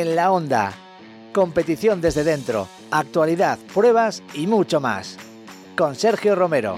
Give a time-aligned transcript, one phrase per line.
[0.00, 0.72] en la onda.
[1.32, 5.18] Competición desde dentro, actualidad, pruebas y mucho más.
[5.76, 6.76] Con Sergio Romero.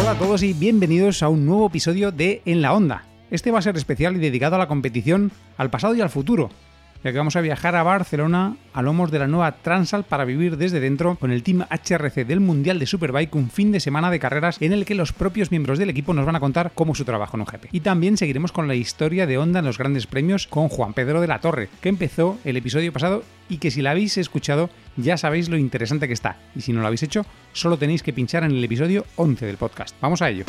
[0.00, 3.04] Hola a todos y bienvenidos a un nuevo episodio de En la Onda.
[3.30, 6.50] Este va a ser especial y dedicado a la competición, al pasado y al futuro,
[7.04, 10.56] ya que vamos a viajar a Barcelona a lomos de la nueva Transal para vivir
[10.56, 14.18] desde dentro con el Team HRC del Mundial de Superbike un fin de semana de
[14.18, 17.04] carreras en el que los propios miembros del equipo nos van a contar cómo su
[17.04, 17.68] trabajo en un GP.
[17.72, 21.20] Y también seguiremos con la historia de Honda en los grandes premios con Juan Pedro
[21.20, 25.18] de la Torre, que empezó el episodio pasado y que si la habéis escuchado ya
[25.18, 26.38] sabéis lo interesante que está.
[26.56, 29.58] Y si no lo habéis hecho, solo tenéis que pinchar en el episodio 11 del
[29.58, 29.94] podcast.
[30.00, 30.46] Vamos a ello.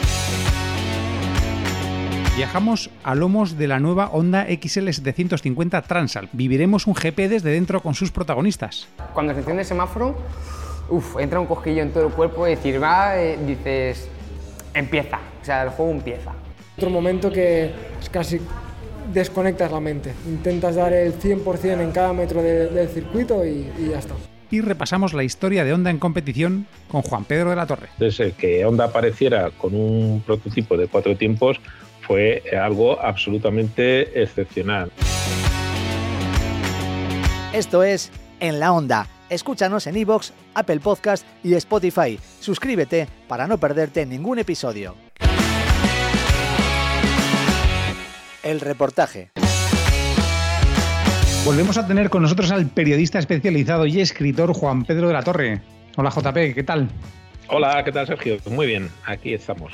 [2.36, 6.28] Viajamos a lomos de la nueva Honda XL 750 Transal.
[6.34, 8.88] Viviremos un GP desde dentro con sus protagonistas.
[9.14, 10.18] Cuando se enciende el semáforo,
[10.90, 14.10] uf, entra un cosquillo en todo el cuerpo y decir, va, eh, dices,
[14.74, 16.34] empieza, o sea, el juego empieza.
[16.78, 18.42] Otro momento que es casi
[19.14, 23.90] desconectas la mente, intentas dar el 100% en cada metro de- del circuito y, y
[23.92, 24.14] ya está.
[24.52, 27.88] Y repasamos la historia de Honda en competición con Juan Pedro de la Torre.
[27.94, 31.60] Entonces, el que Honda apareciera con un prototipo de cuatro tiempos
[32.06, 34.92] fue algo absolutamente excepcional.
[37.54, 39.08] Esto es En la onda.
[39.30, 42.20] Escúchanos en iVoox, Apple Podcast y Spotify.
[42.40, 44.96] Suscríbete para no perderte ningún episodio.
[48.44, 49.32] El reportaje.
[51.46, 55.62] Volvemos a tener con nosotros al periodista especializado y escritor Juan Pedro de la Torre.
[55.96, 56.90] Hola JP, ¿qué tal?
[57.48, 58.38] Hola, ¿qué tal Sergio?
[58.52, 59.72] Muy bien, aquí estamos.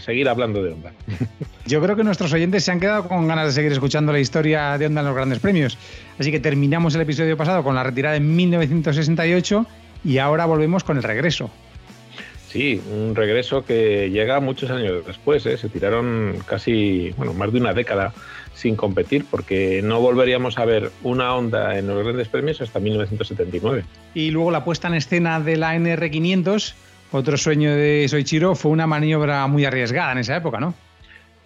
[0.00, 0.92] Seguir hablando de Honda.
[1.66, 4.78] Yo creo que nuestros oyentes se han quedado con ganas de seguir escuchando la historia
[4.78, 5.76] de Honda en los grandes premios.
[6.18, 9.66] Así que terminamos el episodio pasado con la retirada en 1968
[10.04, 11.50] y ahora volvemos con el regreso.
[12.48, 15.44] Sí, un regreso que llega muchos años después.
[15.44, 15.58] ¿eh?
[15.58, 18.14] Se tiraron casi, bueno, más de una década
[18.54, 23.84] sin competir porque no volveríamos a ver una Honda en los grandes premios hasta 1979.
[24.14, 26.74] Y luego la puesta en escena de la NR500,
[27.12, 30.74] otro sueño de Soichiro, fue una maniobra muy arriesgada en esa época, ¿no?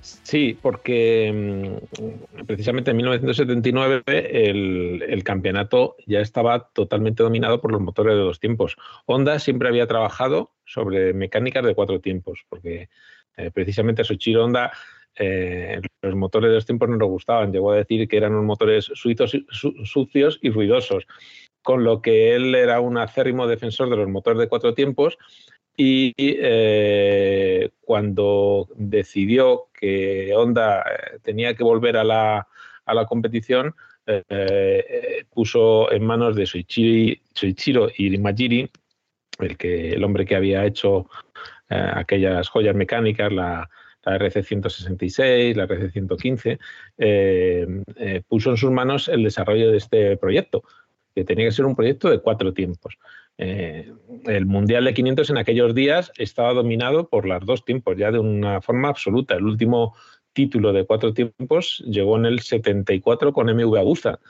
[0.02, 7.80] Sí, porque mm, precisamente en 1979 el, el, campeonato ya estaba totalmente dominado por los
[7.80, 8.76] motores de dos tiempos.
[9.06, 12.88] Honda siempre había trabajado sobre mecánicas de cuatro tiempos, porque
[13.36, 14.72] eh, precisamente a Soichiro Honda
[15.14, 17.52] eh, los motores de dos tiempos no le gustaban.
[17.52, 21.06] Llegó a decir que eran unos motores suizos, su, sucios y ruidosos,
[21.62, 25.18] con lo que él era un acérrimo defensor de los motores de cuatro tiempos
[25.76, 30.84] y eh, cuando decidió que Honda
[31.22, 32.46] tenía que volver a la,
[32.84, 33.74] a la competición,
[34.06, 38.68] eh, puso en manos de Soichiro, Irimajiri,
[39.38, 41.08] el, que, el hombre que había hecho
[41.70, 43.70] eh, aquellas joyas mecánicas, la,
[44.04, 46.58] la RC166, la RC115,
[46.98, 50.64] eh, puso en sus manos el desarrollo de este proyecto,
[51.14, 52.98] que tenía que ser un proyecto de cuatro tiempos.
[53.38, 53.92] Eh,
[54.26, 58.18] el Mundial de 500 en aquellos días estaba dominado por los dos tiempos, ya de
[58.18, 59.34] una forma absoluta.
[59.34, 59.94] El último
[60.32, 64.20] título de cuatro tiempos llegó en el 74 con MV Agusta.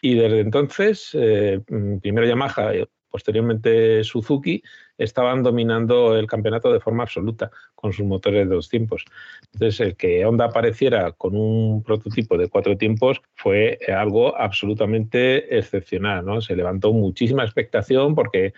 [0.00, 1.60] Y desde entonces, eh,
[2.00, 2.72] primero Yamaha,
[3.10, 4.62] posteriormente Suzuki,
[4.98, 9.04] estaban dominando el campeonato de forma absoluta con sus motores de dos tiempos.
[9.52, 16.24] Entonces, el que Honda apareciera con un prototipo de cuatro tiempos fue algo absolutamente excepcional.
[16.24, 16.40] ¿no?
[16.40, 18.54] Se levantó muchísima expectación porque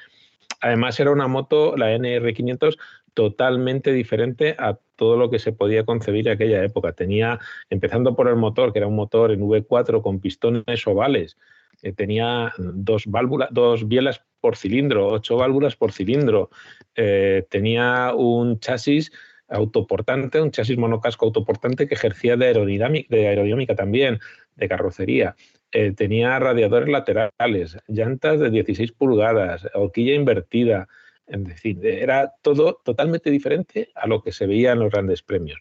[0.60, 2.76] además era una moto, la NR500,
[3.14, 6.92] totalmente diferente a todo lo que se podía concebir en aquella época.
[6.92, 11.37] Tenía, empezando por el motor, que era un motor en V4 con pistones ovales,
[11.83, 16.50] eh, tenía dos válvulas, dos bielas por cilindro, ocho válvulas por cilindro,
[16.94, 19.12] eh, tenía un chasis
[19.49, 24.21] autoportante, un chasis monocasco autoportante que ejercía de aerodinámica, también,
[24.56, 25.37] de carrocería.
[25.72, 30.88] Eh, tenía radiadores laterales, llantas de 16 pulgadas, horquilla invertida,
[31.26, 35.61] es decir, era todo totalmente diferente a lo que se veía en los grandes premios.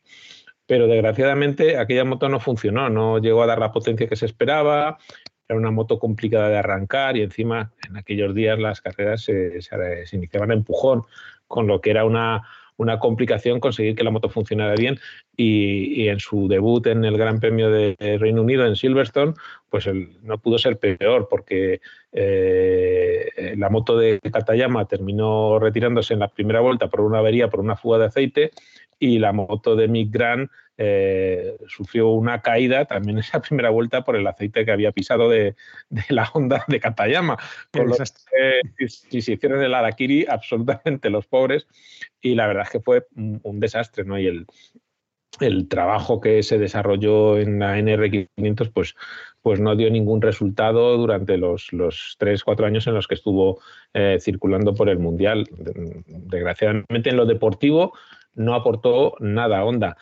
[0.66, 4.98] Pero desgraciadamente aquella moto no funcionó, no llegó a dar la potencia que se esperaba,
[5.48, 10.16] era una moto complicada de arrancar y encima en aquellos días las carreras se, se,
[10.16, 11.04] iniciaban a empujón,
[11.48, 12.44] con lo que era una,
[12.76, 15.00] una, complicación conseguir que la moto funcionara bien.
[15.38, 19.34] Y, en su debut en el Gran Premio de Reino Unido en Silverstone,
[19.70, 19.88] pues
[20.24, 21.80] no pudo ser peor porque
[22.12, 27.60] eh, la moto de Katayama terminó retirándose en la primera vuelta por una avería, por
[27.60, 28.52] una fuga de aceite
[29.00, 34.16] y la moto de Mick Grant eh, sufrió una caída también esa primera vuelta por
[34.16, 35.56] el aceite que había pisado de,
[36.10, 37.38] la Honda de Katayama.
[39.08, 41.68] si, se hicieron el Arakiri, absolutamente los pobres,
[42.22, 44.20] y la verdad es que fue un, desastre, ¿no?
[44.20, 44.46] Y el,
[45.40, 48.96] el trabajo que se desarrolló en la NR500 pues,
[49.42, 53.60] pues no dio ningún resultado durante los, los tres, cuatro años en los que estuvo
[53.94, 55.48] eh, circulando por el Mundial.
[56.08, 57.94] Desgraciadamente en lo deportivo
[58.36, 59.98] no aportó nada Honda,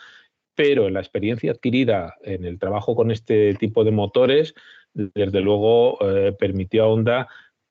[0.55, 4.55] pero la experiencia adquirida en el trabajo con este tipo de motores,
[4.93, 7.27] desde luego eh, permitió a Honda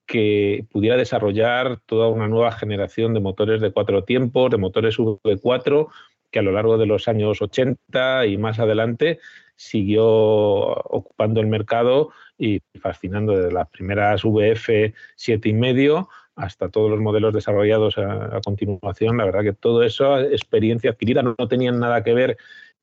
[0.07, 5.89] que pudiera desarrollar toda una nueva generación de motores de cuatro tiempos, de motores V4,
[6.31, 9.19] que a lo largo de los años 80 y más adelante
[9.57, 14.93] siguió ocupando el mercado y fascinando desde las primeras VF
[15.27, 19.17] y medio hasta todos los modelos desarrollados a, continuación.
[19.17, 22.37] La verdad que toda esa experiencia adquirida no, tenían nada que ver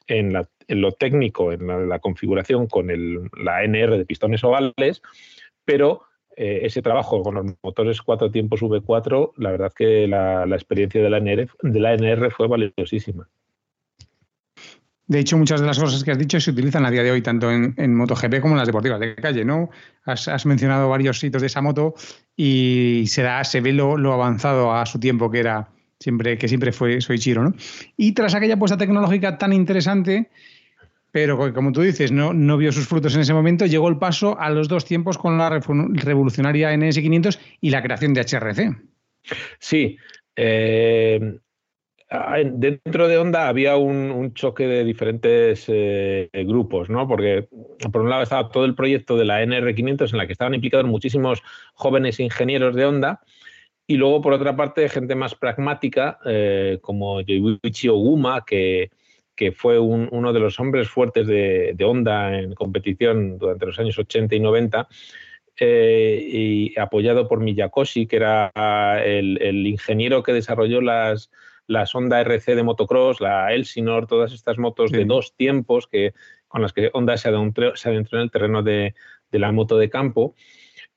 [0.08, 0.34] en,
[0.68, 5.02] lo técnico, en la, configuración con la NR de pistones ovales,
[5.66, 6.04] pero
[6.36, 11.10] eh, ese trabajo con los motores cuatro tiempos V4, la verdad que la, experiencia de
[11.10, 13.28] la, NR, de la NR fue valiosísima.
[15.12, 17.22] De hecho, muchas de las cosas que has dicho se utilizan a día de hoy
[17.22, 19.70] tanto en, MotoGP como en las deportivas de calle, ¿no?
[20.06, 21.96] Has, mencionado varios hitos de esa moto
[22.38, 25.68] y se, da, se ve lo, avanzado a su tiempo que era
[26.02, 27.54] siempre, que siempre fue Soichiro, ¿no?
[27.96, 30.30] Y tras aquella apuesta tecnológica tan interesante,
[31.12, 34.40] pero como tú dices, no, no vio sus frutos en ese momento, llegó el paso
[34.40, 38.78] a los dos tiempos con la revolucionaria NS500 y la creación de HRC.
[39.60, 39.98] Sí,
[40.36, 41.38] eh,
[42.54, 47.08] dentro de Honda había un, choque de diferentes eh, grupos, ¿no?
[47.08, 47.48] Porque
[47.92, 50.88] por un lado estaba todo el proyecto de la NR500 en la que estaban implicados
[50.88, 51.42] muchísimos
[51.74, 53.22] jóvenes ingenieros de Honda
[53.92, 58.90] y luego por otra parte gente más pragmática eh, como Yoichi Oguma que,
[59.36, 64.36] que fue uno de los hombres fuertes de, Honda en competición durante los años 80
[64.36, 64.88] y 90
[65.60, 68.52] eh, y apoyado por Miyakoshi, que era
[69.04, 71.30] el ingeniero que desarrolló las
[71.68, 76.14] la Honda RC de motocross, la Elsinore, todas estas motos de dos tiempos que,
[76.48, 78.94] con las que Honda se adentró, se adentró en el terreno de,
[79.32, 80.36] la moto de campo.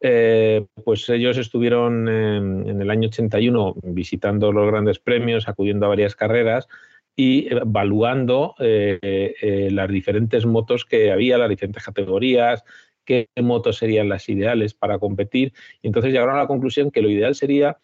[0.06, 6.14] Eh, pues ellos estuvieron en, el año 81 visitando los grandes premios, acudiendo a varias
[6.14, 6.68] carreras
[7.16, 12.64] y evaluando eh, eh, las diferentes motos que había, las diferentes categorías,
[13.06, 15.54] qué motos serían las ideales para competir.
[15.80, 17.78] Y entonces llegaron a la conclusión que lo ideal sería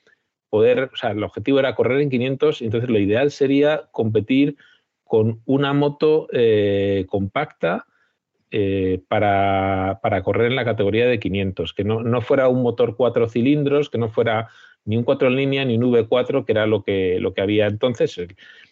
[0.50, 4.56] poder, o sea, el objetivo era correr en 500, entonces lo ideal sería competir
[5.04, 6.28] con una moto
[7.08, 7.86] compacta
[8.50, 13.90] eh, para, correr en la categoría de 500, que no, fuera un motor cuatro cilindros,
[13.90, 14.48] que no fuera
[14.84, 17.66] ni un 4 en línea ni un V4, que era lo que, lo que había
[17.66, 18.18] entonces,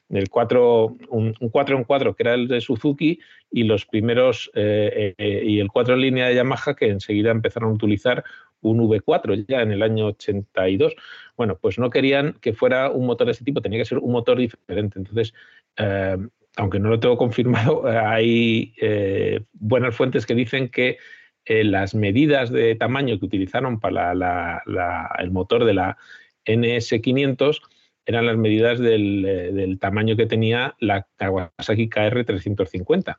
[0.09, 3.21] el, 4, un, 4 en 4, que era el de Suzuki,
[3.51, 7.75] y los primeros, eh, y el 4 en línea de Yamaha, que enseguida empezaron a
[7.75, 8.25] utilizar
[8.61, 10.95] un V4 ya en el año 82.
[11.37, 14.13] Bueno, pues no querían que fuera un motor de ese tipo, tenía que ser un
[14.13, 14.99] motor diferente.
[14.99, 15.35] Entonces,
[15.77, 16.17] eh,
[16.59, 20.99] aunque no lo tengo confirmado, hay eh, buenas fuentes que dicen que
[21.47, 24.13] eh, las medidas de tamaño que utilizaron para
[25.19, 25.97] el motor de la
[26.45, 27.61] NS500
[28.05, 33.17] eran las medidas del, del tamaño que tenía la Kawasaki KR350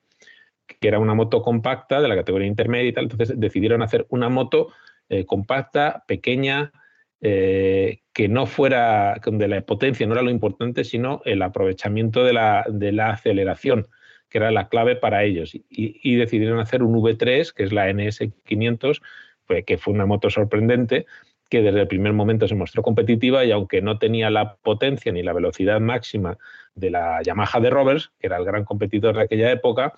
[0.80, 4.30] que era una moto compacta de la categoría intermedia y tal, entonces decidieron hacer una
[4.30, 4.71] moto
[5.09, 6.71] eh, compacta, pequeña,
[7.21, 12.34] eh, que no fuera, donde la potencia no era lo importante, sino el aprovechamiento de
[12.34, 13.88] la, de la aceleración,
[14.29, 15.51] que era la clave para ellos.
[15.70, 19.01] Y, decidieron hacer un V3, que es la NS500,
[19.46, 21.05] pues, que fue una moto sorprendente,
[21.50, 25.24] que desde el primer momento se mostró competitiva y aunque no tenía la potencia ni
[25.24, 26.38] la velocidad máxima
[26.75, 29.94] de la Yamaha de Roberts, que era el gran competidor de aquella época,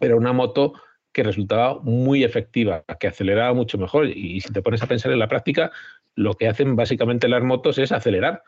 [0.00, 0.72] era una moto
[1.16, 4.08] que resultaba muy efectiva, que aceleraba mucho mejor.
[4.08, 5.72] Y si te pones a pensar en la práctica,
[6.16, 8.42] lo que hacen básicamente las motos es acelerar.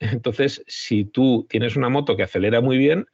[0.00, 3.06] Entonces, si tú tienes una moto que acelera muy bien,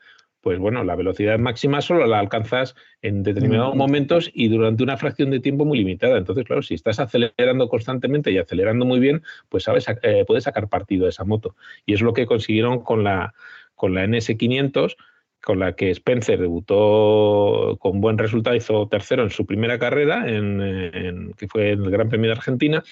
[0.46, 3.78] pues bueno, la velocidad máxima solo la alcanzas en determinados mm.
[3.78, 6.16] momentos y durante una fracción de tiempo muy limitada.
[6.18, 10.68] Entonces, claro, si estás acelerando constantemente y acelerando muy bien, pues sabes, eh, puedes sacar
[10.68, 11.56] partido de esa moto.
[11.84, 13.34] Y es lo que consiguieron con la,
[13.74, 14.94] con la NS500,
[15.42, 21.32] con la que Spencer debutó con buen resultado, hizo tercero en su primera carrera, en,
[21.36, 22.84] que fue en el Gran Premio de Argentina,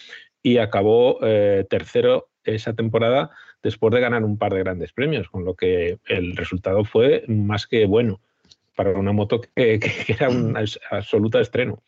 [0.44, 3.30] y acabó eh, tercero esa temporada
[3.62, 7.66] después de ganar un par de grandes premios, con lo que el resultado fue más
[7.66, 8.20] que bueno
[8.76, 10.54] para una moto que, era un
[10.90, 11.82] absoluto estreno.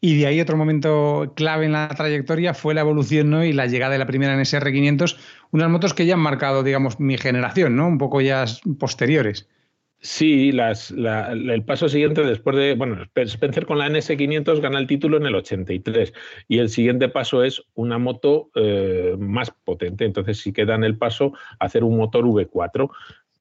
[0.00, 3.44] Y de ahí otro momento clave en la trayectoria fue la evolución ¿no?
[3.44, 5.18] y la llegada de la primera en SR500,
[5.50, 7.88] unas motos que ya han marcado, digamos, mi generación, ¿no?
[7.88, 8.44] Un poco ya
[8.78, 9.48] posteriores.
[10.06, 15.16] Sí, las, el paso siguiente después de, bueno, Spencer con la NS500 gana el título
[15.16, 16.12] en el 83
[16.46, 20.96] y el siguiente paso es una moto eh, más potente, entonces sí que dan el
[20.96, 22.88] paso a hacer un motor V4,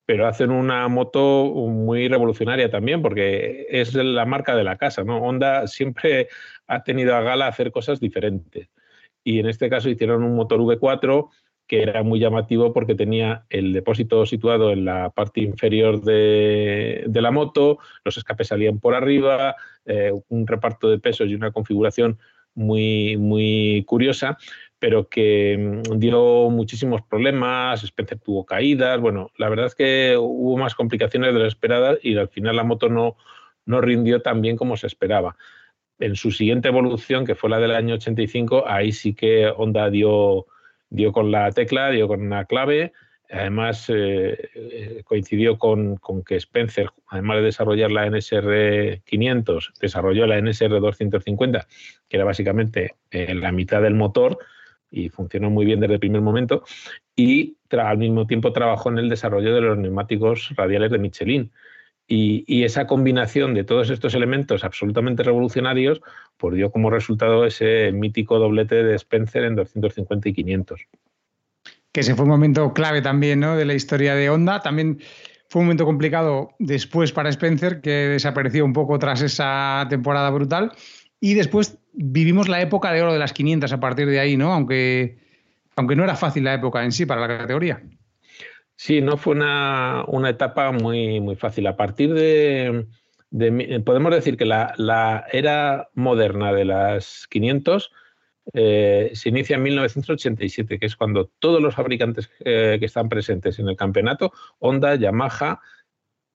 [0.08, 5.20] pero hacen una moto muy revolucionaria también porque es la marca de la casa, ¿no?
[5.20, 6.30] Honda siempre
[6.66, 8.70] ha tenido a gala hacer cosas diferentes
[9.24, 11.30] y en este caso hicieron un motor V4
[11.68, 17.32] que era muy llamativo porque tenía el depósito situado en la parte inferior de, la
[17.32, 19.56] moto, los escapes salían por arriba,
[19.86, 22.20] eh, un reparto de pesos y una configuración
[22.54, 24.38] muy, muy curiosa,
[24.80, 30.58] pero que mm, dio muchísimos problemas, Spencer tuvo caídas, bueno, la verdad es que hubo
[30.58, 33.18] más complicaciones de lo esperado y al final la moto no,
[33.66, 35.36] no rindió tan bien como se esperaba.
[35.98, 40.46] En su siguiente evolución, que fue la del año 85, ahí sí que Honda dio
[40.96, 42.94] dio con la tecla, dio con una clave.
[43.30, 50.40] Además, eh, eh, coincidió con, que Spencer, además de desarrollar la NSR 500, desarrolló la
[50.40, 51.68] NSR 250,
[52.08, 54.38] que era básicamente eh, la mitad del motor
[54.92, 56.64] y funcionó muy bien desde el primer momento.
[57.16, 61.52] Y al mismo tiempo trabajó en el desarrollo de los neumáticos radiales de Michelin.
[62.08, 66.02] Y, esa combinación de todos estos elementos absolutamente revolucionarios
[66.38, 70.82] pues dio como resultado ese mítico doblete de Spencer en 250 y 500.
[71.92, 73.56] Que ese fue un momento clave también ¿no?
[73.56, 74.62] de la historia de Honda.
[74.62, 75.00] También
[75.50, 80.74] fue un momento complicado después para Spencer, que desapareció un poco tras esa temporada brutal.
[81.20, 84.54] Y después vivimos la época de oro de las 500 a partir de ahí, ¿no?
[84.54, 85.18] Aunque,
[85.76, 87.82] aunque no era fácil la época en sí para la categoría.
[88.78, 91.68] Sí, no fue una, etapa muy, muy fácil.
[91.68, 92.86] A partir de,
[93.86, 97.92] podemos decir que la, era moderna de las 500
[98.54, 103.60] eh, se inicia en 1987, que es cuando todos los fabricantes eh, que están presentes
[103.60, 105.62] en el campeonato, Honda, Yamaha,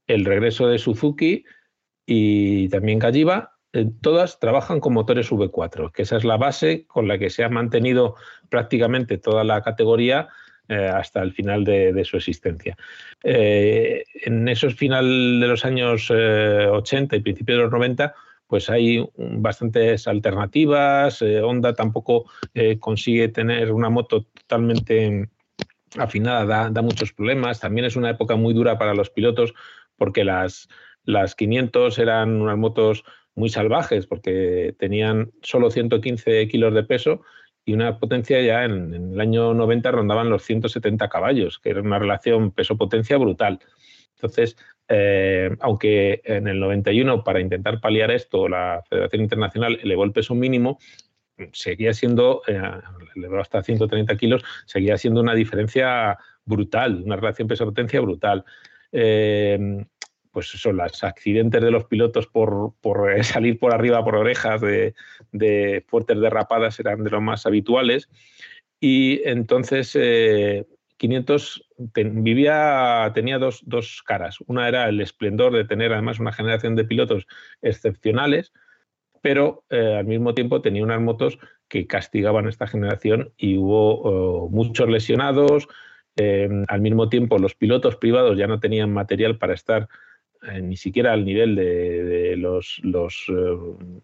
[0.06, 1.44] el regreso de Suzuki
[2.06, 7.06] y también Gajiba, eh, todas trabajan con motores V4, que esa es la base con
[7.06, 8.16] la que se ha mantenido
[8.48, 10.28] prácticamente toda la categoría
[10.70, 12.76] eh, hasta el final de, su existencia.
[13.24, 18.14] Eh, en esos final de los años 80 eh, y principios de los 90,
[18.46, 21.22] pues hay bastantes alternativas.
[21.22, 22.30] Honda tampoco
[22.78, 25.28] consigue tener una moto totalmente
[25.98, 27.58] afinada, da, muchos problemas.
[27.58, 29.54] También es una época muy dura para los pilotos
[29.96, 30.68] porque las,
[31.04, 33.02] las 500 eran unas motos
[33.34, 37.22] muy salvajes porque tenían solo 115 kilos de peso
[37.64, 41.98] y una potencia ya en, el año 90 rondaban los 170 caballos, que era una
[41.98, 43.60] relación peso-potencia brutal.
[44.16, 44.56] Entonces,
[44.88, 50.34] eh, aunque en el 91, para intentar paliar esto, la Federación Internacional elevó el peso
[50.34, 50.78] mínimo,
[51.52, 52.60] seguía siendo, eh,
[53.14, 58.44] elevó hasta 130 kilos, seguía siendo una diferencia brutal, una relación peso-potencia brutal.
[58.92, 59.84] Eh,
[60.32, 62.74] pues son los accidentes de los pilotos por,
[63.10, 68.08] eh, salir por arriba por orejas de, fuertes derrapadas eran de los más habituales.
[68.80, 69.92] Y entonces
[70.96, 74.38] 500 eh, vivía, tenía dos, caras.
[74.46, 77.26] Una era el esplendor de tener además una generación de pilotos
[77.60, 78.52] excepcionales,
[79.20, 84.48] pero eh, al mismo tiempo tenía unas motos que castigaban esta generación y hubo oh,
[84.48, 85.68] muchos lesionados.
[86.68, 89.88] al mismo tiempo los pilotos privados ya no tenían material para estar
[90.42, 93.56] eh, ni siquiera al nivel de, los, eh,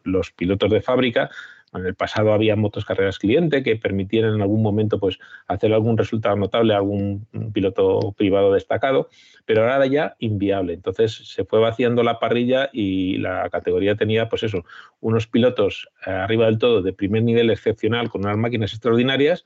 [0.05, 1.31] los, pilotos de fábrica.
[1.73, 5.97] En el pasado había motos carreras cliente que permitían en algún momento pues, hacer algún
[5.99, 9.09] resultado notable a algún piloto privado destacado,
[9.45, 10.75] pero ahora ya inviable.
[10.75, 14.65] Entonces se fue vaciando la parrilla y la categoría tenía pues eso,
[15.01, 19.45] unos pilotos eh, arriba del todo de primer nivel excepcional con unas máquinas extraordinarias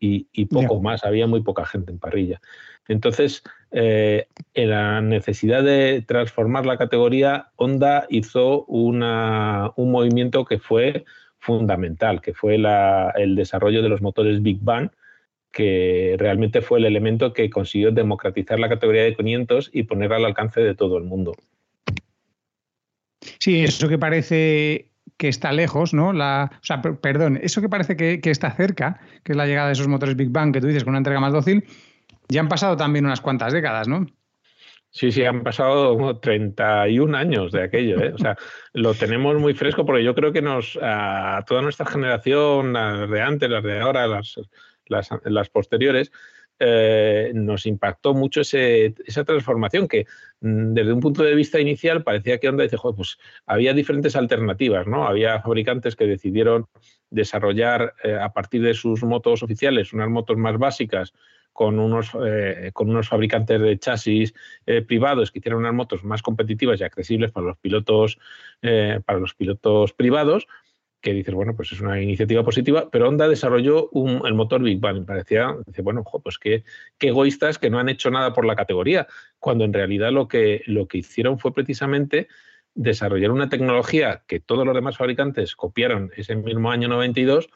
[0.00, 2.40] y, poco más, había muy poca gente en parrilla.
[2.88, 9.00] Entonces, eh, en la necesidad de transformar la categoría, Honda hizo un
[9.76, 11.04] movimiento que fue
[11.38, 14.90] fundamental, que fue el desarrollo de los motores Big Bang,
[15.52, 20.24] que realmente fue el elemento que consiguió democratizar la categoría de 500 y ponerla al
[20.26, 21.34] alcance de todo el mundo.
[23.38, 26.12] Sí, eso que parece que está lejos, ¿no?
[26.12, 29.72] La, o sea, perdón, eso que parece que, está cerca, que es la llegada de
[29.74, 31.64] esos motores Big Bang que tú dices con una entrega más dócil,
[32.28, 34.06] ya han pasado también unas cuantas décadas, ¿no?
[34.90, 38.00] Sí, sí, han pasado como 31 años de aquello.
[38.00, 38.12] ¿eh?
[38.14, 38.36] O sea,
[38.72, 43.20] lo tenemos muy fresco porque yo creo que nos, a toda nuestra generación, las de
[43.20, 44.40] antes, las de ahora, las,
[44.86, 46.12] las, las posteriores,
[46.60, 50.06] eh, nos impactó mucho esa transformación que
[50.40, 54.86] mm, desde un punto de vista inicial parecía que Honda dice, pues había diferentes alternativas,
[54.86, 55.06] ¿no?
[55.06, 56.66] Había fabricantes que decidieron
[57.10, 61.12] desarrollar eh, a partir de sus motos oficiales unas motos más básicas
[61.52, 64.32] con unos, eh, con unos fabricantes de chasis
[64.86, 68.18] privados que hicieran unas motos más competitivas y accesibles para los pilotos,
[68.60, 70.46] para los pilotos privados,
[71.00, 73.90] que dices, bueno, pues es una iniciativa positiva, pero Honda desarrolló
[74.24, 75.06] el motor Big Bang.
[75.06, 76.64] Parecía, dice, bueno, pues qué,
[76.98, 79.06] egoístas que no han hecho nada por la categoría,
[79.38, 82.28] cuando en realidad lo que, lo que hicieron fue precisamente
[82.74, 87.48] desarrollar una tecnología que todos los demás fabricantes copiaron ese mismo año 92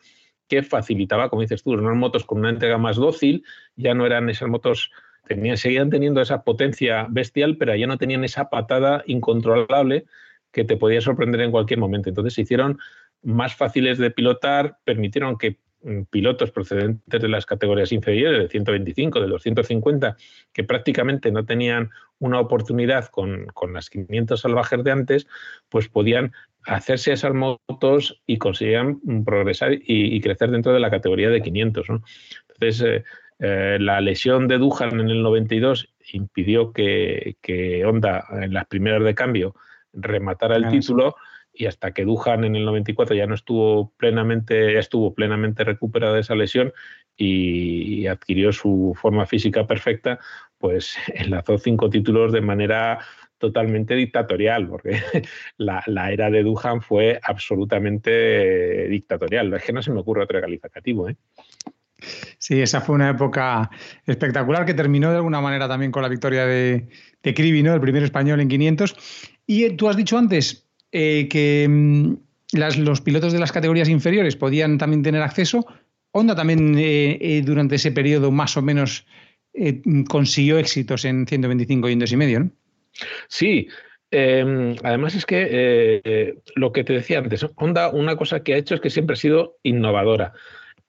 [0.48, 3.44] que facilitaba, como dices tú, unas motos con una entrega más dócil,
[3.74, 4.90] ya no eran esas motos,
[5.26, 10.04] tenían, seguían teniendo esa potencia bestial, pero ya no tenían esa patada incontrolable
[10.52, 12.08] que te podía sorprender en cualquier momento.
[12.08, 12.78] Entonces se hicieron
[13.22, 19.20] más fáciles de pilotar, permitieron que mm, pilotos procedentes de las categorías inferiores, del 125,
[19.20, 20.16] del 250,
[20.52, 25.26] que prácticamente no tenían una oportunidad con, con, las 500 salvajes de antes,
[25.68, 26.32] pues podían
[26.64, 31.86] hacerse esas motos y conseguían progresar y, crecer dentro de la categoría de 500.
[31.88, 33.04] Entonces, eh,
[33.40, 39.02] eh, la lesión de Duhan en el 92 impidió que, que Honda en las primeras
[39.02, 39.54] de cambio
[39.92, 41.16] rematara el título
[41.52, 46.14] y hasta que Duhan en el 94 ya no estuvo plenamente, ya estuvo plenamente recuperada
[46.14, 46.72] de esa lesión
[47.16, 50.18] y, adquirió su forma física perfecta,
[50.58, 53.00] pues enlazó cinco títulos de manera
[53.38, 55.02] totalmente dictatorial, porque
[55.58, 55.82] la,
[56.12, 59.52] era de Duhan fue absolutamente dictatorial.
[59.54, 61.08] Es que no se me ocurre otro calificativo.
[61.08, 61.16] ¿eh?
[62.38, 63.68] Sí, esa fue una época
[64.06, 66.88] espectacular que terminó de alguna manera también con la victoria de,
[67.22, 67.74] de Cribi, ¿no?
[67.74, 68.96] el primer español en 500.
[69.46, 72.14] Y tú has dicho antes eh, que mm,
[72.52, 75.66] los pilotos de las categorías inferiores podían también tener acceso.
[76.12, 79.06] Honda también eh, durante ese periodo más o menos
[80.08, 82.50] consiguió éxitos en 125 y en dos y medio.
[83.28, 83.68] Sí,
[84.10, 88.58] em, además es que eh, lo que te decía antes, Honda una cosa que ha
[88.58, 90.32] hecho es que siempre ha sido innovadora.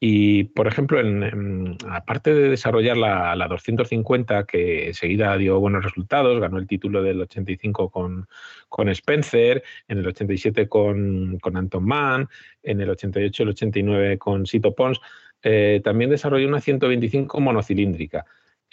[0.05, 6.57] Y, por ejemplo, en, aparte de desarrollar la, 250, que enseguida dio buenos resultados, ganó
[6.57, 8.27] el título del 85 con,
[8.67, 12.27] con Spencer, en el 87 con, con Anton Mann,
[12.63, 14.99] en el 88 y el 89 con Sito Pons,
[15.41, 18.25] eh, también desarrolló una 125 monocilíndrica.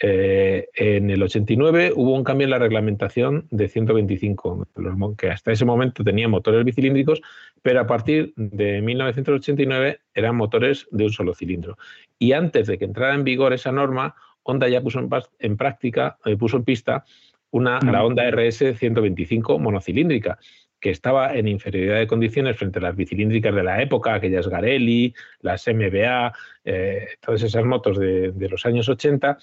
[0.03, 4.67] Eh, en el 89 hubo un cambio en la reglamentación de 125,
[5.15, 7.21] que hasta ese momento tenía motores bicilíndricos,
[7.61, 11.77] pero a partir de 1989 eran motores de un solo cilindro.
[12.17, 15.07] Y antes de que entrara en vigor esa norma, Honda ya puso
[15.39, 17.05] en, práctica, eh, puso en pista
[17.51, 20.39] una, la Honda RS 125 monocilíndrica,
[20.79, 25.13] que estaba en inferioridad de condiciones frente a las bicilíndricas de la época, aquellas Garelli,
[25.41, 26.33] las MBA,
[26.65, 29.37] eh, todas esas motos de, de los años 80,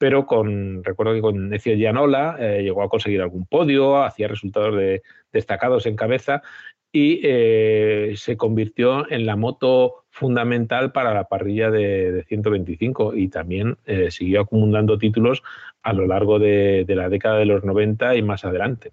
[0.00, 4.74] pero con, recuerdo que con Necio Gianola eh, llegó a conseguir algún podio, hacía resultados
[4.74, 6.40] de, destacados en cabeza
[6.90, 13.76] y eh, se convirtió en la moto fundamental para la parrilla de, 125 y también
[13.84, 15.42] eh, siguió acumulando títulos
[15.82, 18.92] a lo largo de, la década de los 90 y más adelante.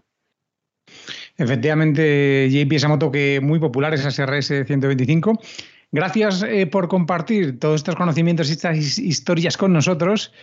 [1.37, 5.39] Efectivamente, JP, esa moto que muy popular, esa SRS 125.
[5.89, 10.33] Gracias por compartir todos estos conocimientos y estas historias con nosotros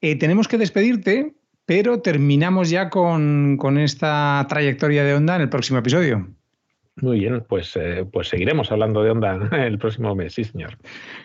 [0.00, 1.34] eh, tenemos que despedirte,
[1.66, 6.28] pero terminamos ya con, esta trayectoria de Onda en el próximo episodio.
[6.96, 10.78] Muy bien, pues, eh, pues seguiremos hablando de Onda el próximo mes, sí, señor.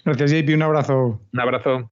[0.06, 1.22] Gracias, JP, un abrazo.
[1.32, 1.92] Un abrazo.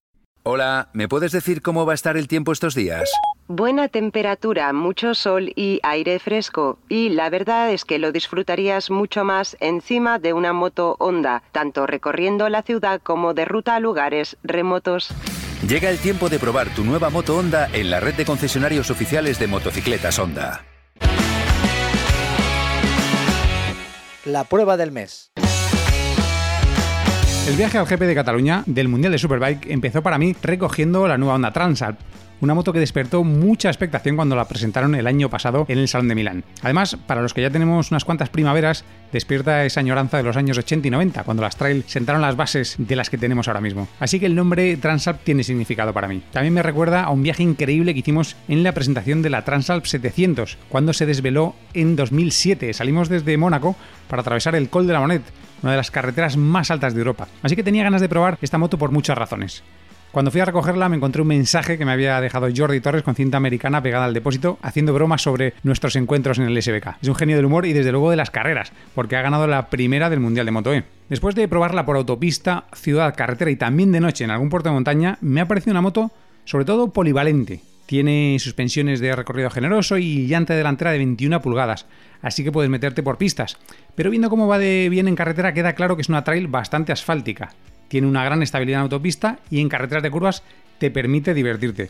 [0.49, 3.11] Hola, ¿me puedes decir cómo va a estar el tiempo estos días?
[3.49, 6.79] Buena temperatura, mucho sol y aire fresco.
[6.87, 11.85] Y la verdad es que lo disfrutarías mucho más encima de una moto Honda, tanto
[11.85, 15.13] recorriendo la ciudad como de ruta a lugares remotos.
[15.65, 19.39] Llega el tiempo de probar tu nueva moto Honda en la red de concesionarios oficiales
[19.39, 20.63] de motocicletas Honda.
[24.23, 25.31] La prueba del mes.
[27.47, 31.17] El viaje al GP de Cataluña del Mundial de Superbike empezó para mí recogiendo la
[31.17, 31.99] nueva Honda Transalp,
[32.41, 36.08] una moto que despertó mucha expectación cuando la presentaron el año pasado en el Salón
[36.08, 36.43] de Milán.
[36.62, 40.58] Además, para los que ya tenemos unas cuantas primaveras, despierta esa añoranza de los años
[40.58, 43.88] 80 y 90, cuando las trail sentaron las bases de las que tenemos ahora mismo.
[44.00, 46.21] Así que el nombre Transalp tiene significado para mí.
[46.32, 49.86] También me recuerda a un viaje increíble que hicimos en la presentación de la Transalp
[49.86, 52.73] 700, cuando se desveló en 2007.
[52.73, 53.76] Salimos desde Mónaco
[54.08, 55.23] para atravesar el Col de la Monet,
[55.63, 57.28] una de las carreteras más altas de Europa.
[57.41, 59.63] Así que tenía ganas de probar esta moto por muchas razones.
[60.17, 63.13] Cuando fui a recogerla me encontré un mensaje que me había dejado Jordi Torres con
[63.13, 66.97] cinta americana pegada al depósito haciendo bromas sobre nuestros encuentros en el SBK.
[67.03, 69.69] Es un genio del humor y desde luego de las carreras, porque ha ganado la
[69.69, 70.86] primera del Mundial de Moto E.
[71.08, 74.73] Después de probarla por autopista, ciudad, carretera y también de noche en algún puerto de
[74.73, 76.10] montaña, me ha parecido una moto
[76.45, 77.62] sobre todo polivalente.
[77.86, 81.86] Tiene suspensiones de recorrido generoso y llanta delantera de 21 pulgadas,
[82.23, 83.60] así que puedes meterte por pistas.
[83.93, 86.91] Pero viendo cómo va de bien en carretera queda claro que es una trail bastante
[86.91, 87.51] asfáltica.
[87.88, 90.43] Tiene una gran estabilidad en autopista y en carreteras de curvas
[90.78, 91.89] te permite divertirte.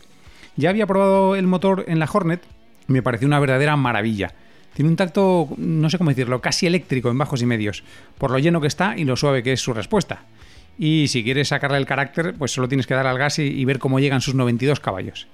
[0.56, 2.42] Ya había probado el motor en la Hornet,
[2.88, 4.32] y me pareció una verdadera maravilla.
[4.74, 7.82] Tiene un tacto, no sé cómo decirlo, casi eléctrico en bajos y medios,
[8.16, 10.22] por lo lleno que está y lo suave que es su respuesta.
[10.78, 13.80] Y si quieres sacarle el carácter, pues solo tienes que dar al gas y, ver
[13.80, 15.26] cómo llegan sus 92 caballos.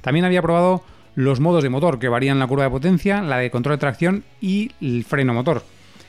[0.00, 0.82] También había probado
[1.14, 4.24] los modos de motor que varían la curva de potencia, la de control de tracción
[4.40, 5.64] y el freno motor,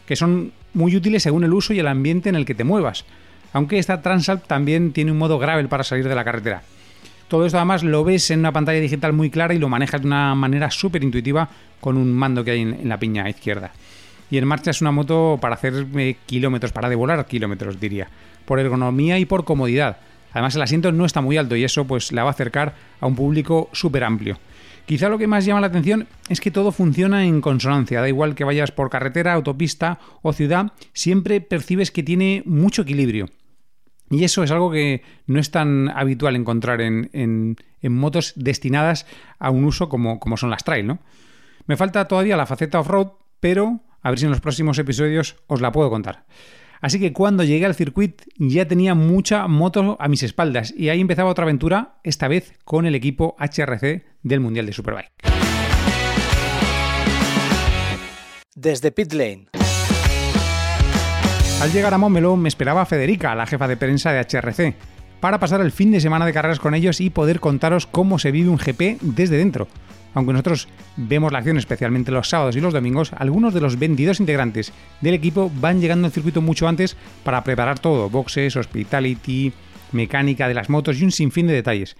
[0.08, 3.06] que son muy útiles según el uso y el ambiente en el que te muevas.
[3.54, 6.62] Aunque esta Transalp también tiene un modo gravel para salir de la carretera.
[7.28, 10.08] Todo esto además lo ves en una pantalla digital muy clara y lo manejas de
[10.08, 11.48] una manera súper intuitiva
[11.80, 13.72] con un mando que hay en, la piña izquierda.
[14.32, 18.10] Y en marcha es una moto para hacer eh, kilómetros, para devolar kilómetros, diría,
[18.46, 19.98] por ergonomía y por comodidad.
[20.32, 23.08] Además el asiento no está muy alto y eso pues la va a acercar a
[23.08, 24.38] un público súper amplio.
[24.88, 28.34] Quizá lo que más llama la atención es que todo funciona en consonancia, da igual
[28.34, 33.30] que vayas por carretera, autopista o ciudad, siempre percibes que tiene mucho equilibrio.
[34.10, 39.06] Y eso es algo que no es tan habitual encontrar en, motos destinadas
[39.38, 41.00] a un uso como, como son las trail, ¿no?
[41.68, 45.62] Me falta todavía la faceta off-road, pero a ver si en los próximos episodios os
[45.62, 46.26] la puedo contar.
[46.82, 51.02] Así que cuando llegué al circuito ya tenía mucha moto a mis espaldas y ahí
[51.02, 55.12] empezaba otra aventura, esta vez con el equipo HRC del Mundial de Superbike.
[58.56, 59.59] Desde Pit Lane.
[61.62, 64.76] Al llegar a Momelo me esperaba Federica, la jefa de prensa de HRC,
[65.20, 68.32] para pasar el fin de semana de carreras con ellos y poder contaros cómo se
[68.32, 69.68] vive un GP desde dentro.
[70.14, 74.22] Aunque nosotros vemos la acción especialmente los sábados y los domingos, algunos de los 22
[74.22, 76.96] integrantes del equipo van llegando al circuito mucho antes
[77.26, 79.52] para preparar todo, boxes, hospitality,
[79.92, 81.98] mecánica de las motos y un sinfín de detalles.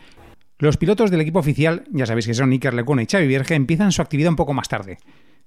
[0.58, 3.92] Los pilotos del equipo oficial, ya sabéis que son Iker Lecuna y Xavi Vierge, empiezan
[3.92, 5.00] su actividad un poco más tarde.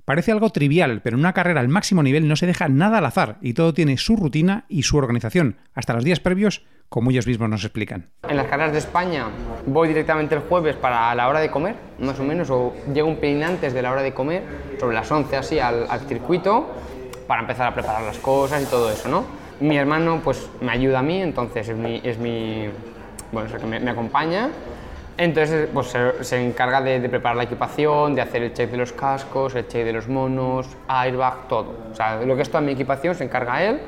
[0.04, 3.06] Parece algo trivial, pero en una carrera al máximo nivel no se deja nada al
[3.06, 7.28] azar y todo tiene su rutina y su organización, hasta los días previos, como ellos
[7.28, 8.10] mismos nos explican.
[8.28, 9.28] En las carreras de España
[9.64, 13.18] voy directamente el jueves para la hora de comer, más o menos, o llego un
[13.18, 14.42] pelín antes de la hora de comer,
[14.80, 16.74] sobre las 11 así, al, circuito,
[17.28, 19.24] para empezar a preparar las cosas y todo eso, ¿no?
[19.60, 22.68] Mi hermano pues me ayuda a mí, entonces es mi, es mi
[23.30, 24.50] bueno, es el que me, me acompaña
[25.18, 29.54] entonces, pues se, encarga de, preparar la equipación, de hacer el check de los cascos,
[29.54, 31.74] el check de los monos, airbag, todo.
[31.92, 33.80] O sea, lo que es toda mi equipación se encarga él.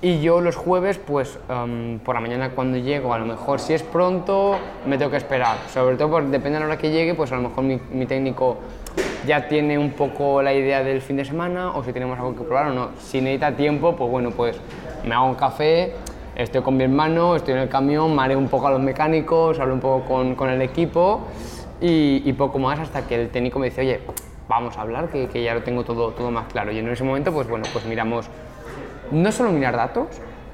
[0.00, 3.72] Y yo los jueves, pues em, por la mañana cuando llego, a lo mejor si
[3.72, 5.56] es pronto, me tengo que esperar.
[5.72, 8.04] Sobre todo, pues, depende de la hora que llegue, pues a lo mejor mi, mi
[8.06, 8.58] técnico
[9.26, 12.42] ya tiene un poco la idea del fin de semana o si tenemos algo que
[12.42, 12.90] probar o no.
[12.98, 14.56] Si necesita tiempo, pues bueno, pues
[15.04, 15.94] me hago un café
[16.36, 19.74] estoy con mi hermano, estoy en el camión, mareo un poco a los mecánicos, hablo
[19.74, 21.22] un poco con, con el equipo
[21.80, 24.00] y, poco más hasta que el técnico me dice, oye,
[24.48, 26.72] vamos a hablar, que, que, ya lo tengo todo, todo más claro.
[26.72, 28.26] Y en ese momento, pues bueno, pues miramos,
[29.10, 30.06] no solo mirar datos,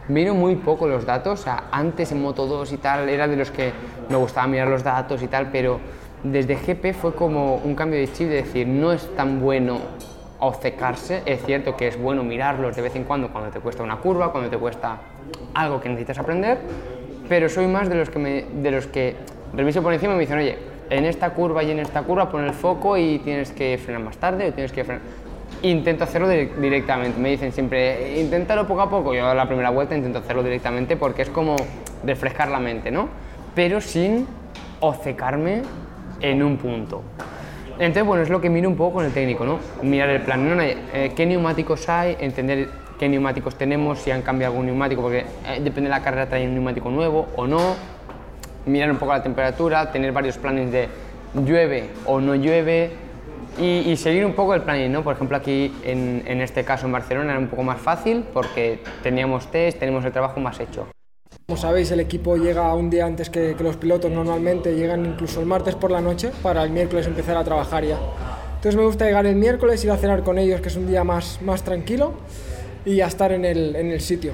[0.08, 3.72] miro muy poco los datos, antes en Moto 2 y tal, era de los que
[4.08, 5.80] me gustaba mirar los datos y tal, pero
[6.22, 9.78] desde GP fue como un cambio de chip de decir, no es tan bueno
[10.40, 13.96] obcecarse, es cierto que es bueno mirarlos de vez en cuando cuando te cuesta una
[13.96, 14.98] curva, cuando te cuesta
[15.54, 16.58] algo que necesitas aprender,
[17.28, 19.16] pero soy más de los que, me, de los que
[19.54, 22.44] reviso por encima y me dicen, oye, en esta curva y en esta curva pon
[22.44, 25.02] el foco y tienes que frenar más tarde o tienes que frenar...
[25.62, 30.20] Intento hacerlo directamente, me dicen siempre, inténtalo poco a poco, yo la primera vuelta intento
[30.20, 31.56] hacerlo directamente porque es como
[32.04, 33.08] refrescar la mente, ¿no?
[33.54, 34.26] Pero sin
[34.78, 35.62] obcecarme
[36.20, 37.02] en un punto.
[37.80, 39.58] Entonces, bueno, es lo que miro un poco con el técnico, ¿no?
[39.82, 40.62] Mirar el plan, ¿no?
[40.62, 45.60] Eh, qué neumáticos hay, entender qué neumáticos tenemos, si han cambiado algún neumático, porque eh,
[45.62, 47.76] depende de la carrera, trae un neumático nuevo o no,
[48.66, 50.88] mirar un poco la temperatura, tener varios planes de
[51.32, 52.90] llueve o no llueve
[53.58, 55.02] y, seguir un poco el planning, ¿no?
[55.02, 58.80] Por ejemplo, aquí en, en, este caso en Barcelona era un poco más fácil porque
[59.02, 60.86] teníamos test, tenemos el trabajo más hecho.
[61.50, 65.40] Como sabéis, el equipo llega un día antes que, que los pilotos normalmente, llegan incluso
[65.40, 67.98] el martes por la noche para el miércoles empezar a trabajar ya.
[68.54, 71.02] Entonces me gusta llegar el miércoles, ir a cenar con ellos, que es un día
[71.02, 72.12] más, más tranquilo
[72.84, 74.32] y ya estar en el, en el sitio.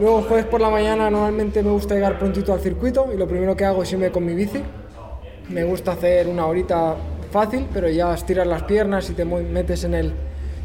[0.00, 3.54] Luego jueves por la mañana normalmente me gusta llegar prontito al circuito y lo primero
[3.54, 4.62] que hago es irme con mi bici.
[5.50, 6.96] Me gusta hacer una horita
[7.32, 10.14] fácil, pero ya estiras las piernas y te metes en el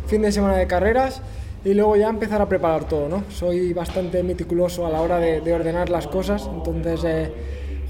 [0.08, 1.22] fin de semana de carreras
[1.66, 3.24] y luego ya empezar a preparar todo, ¿no?
[3.30, 7.32] Soy bastante meticuloso a la hora de, de ordenar las cosas, entonces eh,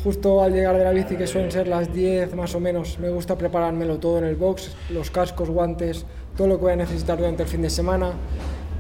[0.04, 3.10] justo al llegar de la bici, que suelen ser las 10 más o menos, me
[3.10, 6.06] gusta preparármelo todo en el box, los cascos, guantes,
[6.36, 8.14] todo lo que voy a necesitar durante el fin de semana,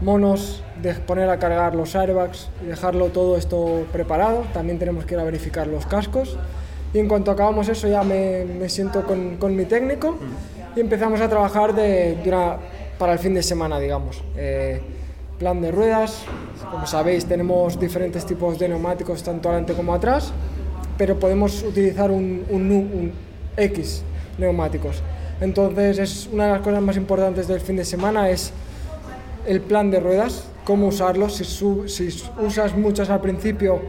[0.01, 4.43] monos, de poner a cargar los airbags dejarlo todo esto preparado.
[4.53, 6.37] También tenemos que ir a verificar los cascos.
[6.93, 10.17] Y en cuanto acabamos eso ya me, me siento con, con, mi técnico
[10.75, 12.17] y empezamos a trabajar de,
[12.99, 14.21] para el fin de semana, digamos.
[14.35, 14.81] Eh,
[15.39, 16.23] plan de ruedas,
[16.69, 20.33] como sabéis tenemos diferentes tipos de neumáticos tanto adelante como atrás
[20.99, 23.13] pero podemos utilizar un, un, un
[23.55, 24.03] X
[24.37, 25.01] neumáticos.
[25.39, 28.51] Entonces es una de las cosas más importantes del fin de semana es
[29.47, 33.79] el plan de ruedas, cómo usarlos, si, si usas muchas al principio,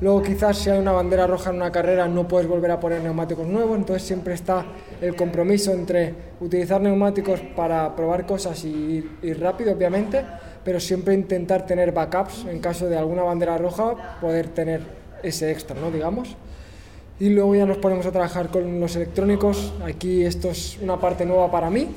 [0.00, 3.02] luego quizás si hay una bandera roja en una carrera no puedes volver a poner
[3.02, 4.64] neumáticos nuevos, entonces siempre está
[5.00, 10.24] el compromiso entre utilizar neumáticos para probar cosas y ir, rápido, obviamente,
[10.64, 14.82] pero siempre intentar tener backups en caso de alguna bandera roja, poder tener
[15.22, 15.90] ese extra, ¿no?
[15.90, 16.36] digamos.
[17.18, 19.74] Y luego ya nos ponemos a trabajar con los electrónicos.
[19.84, 21.88] Aquí esto es una parte nueva para mí.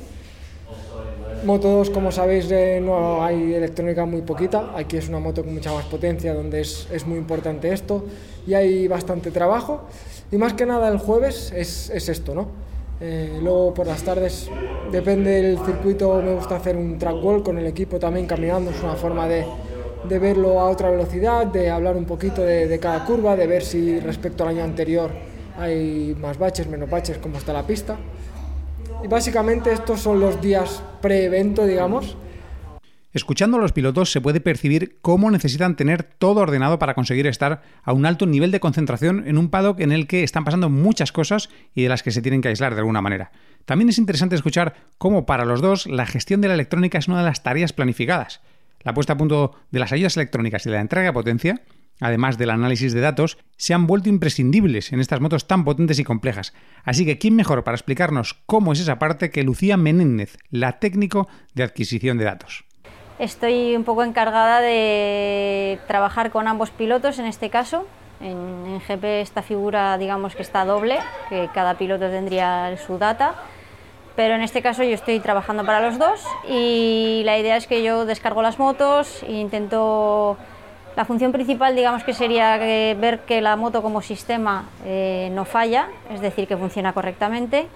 [1.44, 2.48] Moto 2, como sabéis,
[2.80, 4.72] no hay electrónica muy poquita.
[4.74, 8.04] Aquí es una moto con mucha más potencia, donde es, es muy importante esto.
[8.46, 9.82] Y hay bastante trabajo.
[10.32, 12.48] Y más que nada el jueves es, es esto, ¿no?
[13.00, 14.48] Eh, luego por las tardes,
[14.90, 18.70] depende del circuito, me gusta hacer un track wall con el equipo también caminando.
[18.70, 19.44] Es una forma de,
[20.08, 24.00] de verlo a otra velocidad, de hablar un poquito de, cada curva, de ver si
[24.00, 25.10] respecto al año anterior
[25.58, 27.96] hay más baches, menos baches, cómo está la pista.
[29.04, 32.16] Y básicamente estos son los días pre-evento, digamos.
[33.12, 37.60] Escuchando a los pilotos se puede percibir cómo necesitan tener todo ordenado para conseguir estar
[37.82, 41.12] a un alto nivel de concentración en un paddock en el que están pasando muchas
[41.12, 43.30] cosas y de las que se tienen que aislar de alguna manera.
[43.66, 47.18] También es interesante escuchar cómo para los dos la gestión de la electrónica es una
[47.18, 48.40] de las tareas planificadas.
[48.80, 51.60] La puesta a punto de las ayudas electrónicas y la entrega de potencia,
[52.00, 56.04] además del análisis de datos, se han vuelto imprescindibles en estas motos tan potentes y
[56.04, 56.52] complejas.
[56.84, 61.28] Así que, ¿quién mejor para explicarnos cómo es esa parte que Lucía Menéndez, la técnico
[61.54, 62.64] de adquisición de datos?
[63.18, 67.86] Estoy un poco encargada de trabajar con ambos pilotos en este caso.
[68.20, 73.34] En, en GP esta figura digamos que está doble, que cada piloto tendría su data
[74.16, 77.82] pero en este caso yo estoy trabajando para los dos y la idea es que
[77.82, 80.36] yo descargo las motos e intento...
[80.96, 85.88] La función principal digamos que sería ver que la moto como sistema eh, no falla,
[86.12, 87.66] es decir, que funciona correctamente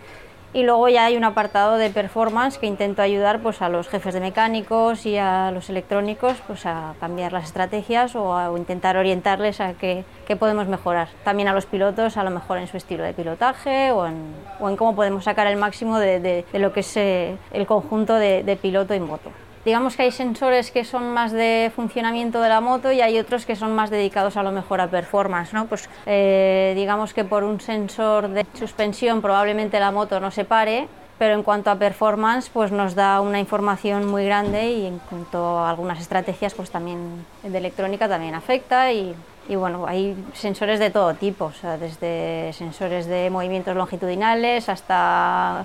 [0.53, 4.15] y luego ya hay un apartado de performance que intento ayudar pues, a los jefes
[4.15, 9.61] de mecánicos y a los electrónicos pues, a cambiar las estrategias o a intentar orientarles
[9.61, 10.05] a qué,
[10.39, 11.09] podemos mejorar.
[11.25, 14.95] También a los pilotos, a lo mejor en su estilo de pilotaje o en, cómo
[14.95, 19.31] podemos sacar el máximo de, lo que es eh, el conjunto de piloto y moto
[19.65, 23.47] digamos que hay sensores que son más de funcionamiento de la moto y hay otros
[23.47, 25.67] que son más dedicados a lo mejor a performance, ¿no?
[25.67, 30.89] Pues eh, digamos que por un sensor de suspensión probablemente la moto no se pare,
[31.19, 35.59] pero en cuanto a performance pues nos da una información muy grande y en cuanto
[35.59, 39.15] a algunas estrategias pues también de electrónica también afecta y,
[39.49, 45.65] y bueno, hay sensores de todo tipo, o sea, desde sensores de movimientos longitudinales hasta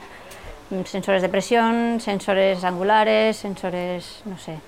[0.86, 4.60] sensores de presión, sensores angulares, sensores, no sé,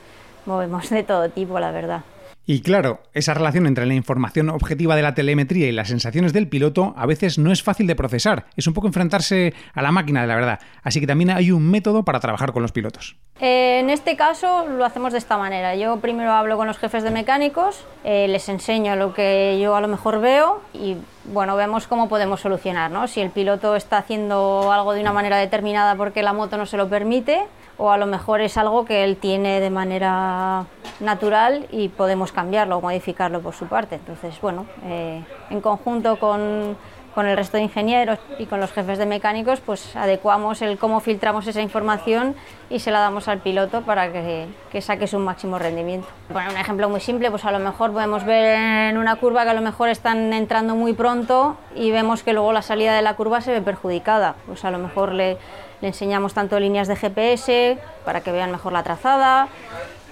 [0.46, 2.02] movemos de todo tipo, la verdad.
[2.48, 6.48] Y claro, esa relación entre la información objetiva de la telemetría y las sensaciones del
[6.48, 10.22] piloto a veces no es fácil de procesar, es un poco enfrentarse a la máquina
[10.22, 13.16] de la verdad, así que también hay un método para trabajar con los pilotos.
[13.40, 17.02] Eh, en este caso lo hacemos de esta manera, yo primero hablo con los jefes
[17.02, 21.88] de mecánicos, eh, les enseño lo que yo a lo mejor veo y bueno, vemos
[21.88, 23.08] cómo podemos solucionar, ¿no?
[23.08, 26.78] Si el piloto está haciendo algo de una manera determinada porque la moto no se
[26.78, 27.42] lo permite,
[27.78, 30.66] o a lo mejor es algo que él tiene de manera
[31.00, 33.96] natural y podemos cambiarlo o modificarlo por su parte.
[33.96, 36.78] Entonces, bueno, eh, en conjunto con,
[37.14, 41.02] con, el resto de ingenieros y con los jefes de mecánicos, pues adecuamos el cómo
[41.02, 42.36] filtramos esa información
[42.70, 46.08] y se la damos al piloto para que, que saque su máximo rendimiento.
[46.30, 48.58] Bueno, un ejemplo muy simple, pues a lo mejor podemos ver
[48.90, 52.54] en una curva que a lo mejor están entrando muy pronto y vemos que luego
[52.54, 54.36] la salida de la curva se ve perjudicada.
[54.46, 55.38] Pues a lo mejor le
[55.82, 59.48] le enseñamos tanto líneas de GPS para que vean mejor la trazada,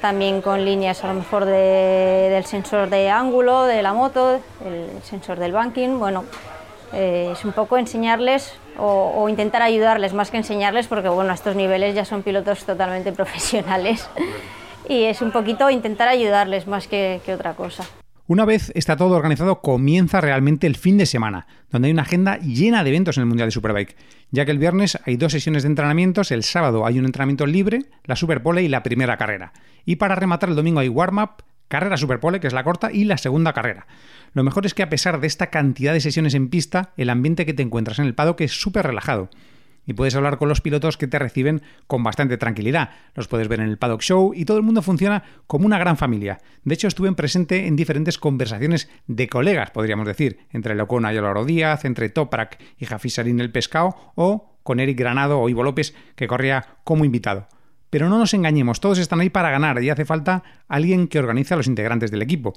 [0.02, 5.40] también con líneas a lo mejor del sensor de ángulo de la moto, el sensor
[5.40, 5.98] del banking.
[5.98, 6.26] Bueno,
[6.92, 11.56] eh, es un poco enseñarles o, intentar ayudarles más que enseñarles porque bueno, a estos
[11.56, 14.10] niveles ya son pilotos totalmente profesionales
[14.88, 17.86] y es un poquito intentar ayudarles más que otra cosa.
[18.26, 22.38] Una vez está todo organizado, comienza realmente el fin de semana, donde hay una agenda
[22.38, 23.98] llena de eventos en el Mundial de Superbike,
[24.32, 27.84] ya que el viernes hay dos sesiones de entrenamientos, el sábado hay un entrenamiento libre,
[28.06, 29.52] la Superpole y la primera carrera.
[29.84, 33.18] Y para rematar el domingo hay warm-up, carrera Superpole, que es la corta, y la
[33.18, 33.88] segunda carrera.
[34.32, 37.46] Lo mejor es que a pesar de esta cantidad de sesiones en pista, el ambiente
[37.46, 39.32] que te encuentras en el paddock es súper relajado
[39.86, 42.92] y puedes hablar con los pilotos que te reciben con bastante tranquilidad.
[43.16, 45.98] Los puedes ver en el Paddock Show y todo el mundo funciona como una gran
[45.98, 46.40] familia.
[46.64, 51.46] De hecho, estuve presente en diferentes conversaciones de colegas, podríamos decir, entre Locona y Álvaro
[51.46, 55.94] Díaz, entre Toprak y Jafi Sarín el Pescado o con Eric Granado o Ivo López,
[56.16, 57.48] que corría como invitado.
[57.90, 61.54] Pero no nos engañemos, todos están ahí para ganar y hace falta alguien que organice
[61.54, 62.54] a los integrantes del equipo.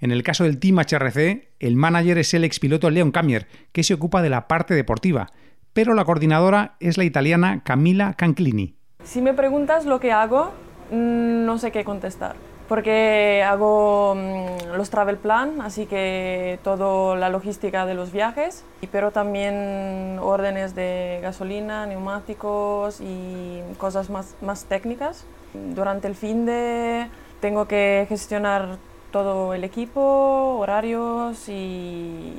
[0.00, 3.94] En el caso del Team HRC, el manager es el expiloto Leon Camier, que se
[3.94, 5.32] ocupa de la parte deportiva,
[5.74, 8.74] pero la coordinadora es la italiana Camila Canclini.
[9.04, 10.52] Si me preguntas lo que hago,
[10.90, 12.36] mm, no sé qué contestar
[12.68, 19.10] porque hago mm, los travel plan, así que toda la logística de los viajes, pero
[19.10, 25.24] también órdenes de gasolina, neumáticos y cosas más, más técnicas.
[25.52, 27.06] Durante el fin de
[27.40, 28.78] tengo que gestionar
[29.12, 32.32] todo el equipo, horarios y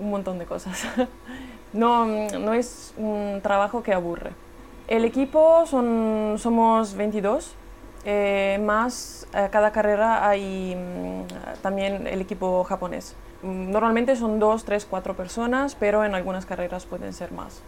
[0.00, 0.86] un montón de cosas.
[1.72, 4.30] no, no es un trabajo que aburre.
[4.88, 7.54] El equipo son, somos 22
[8.04, 13.14] eh, más a cada carrera hay mm, también el equipo japonés.
[13.42, 17.62] Normalmente son dos, tres, cuatro personas, pero en algunas carreras pueden ser más.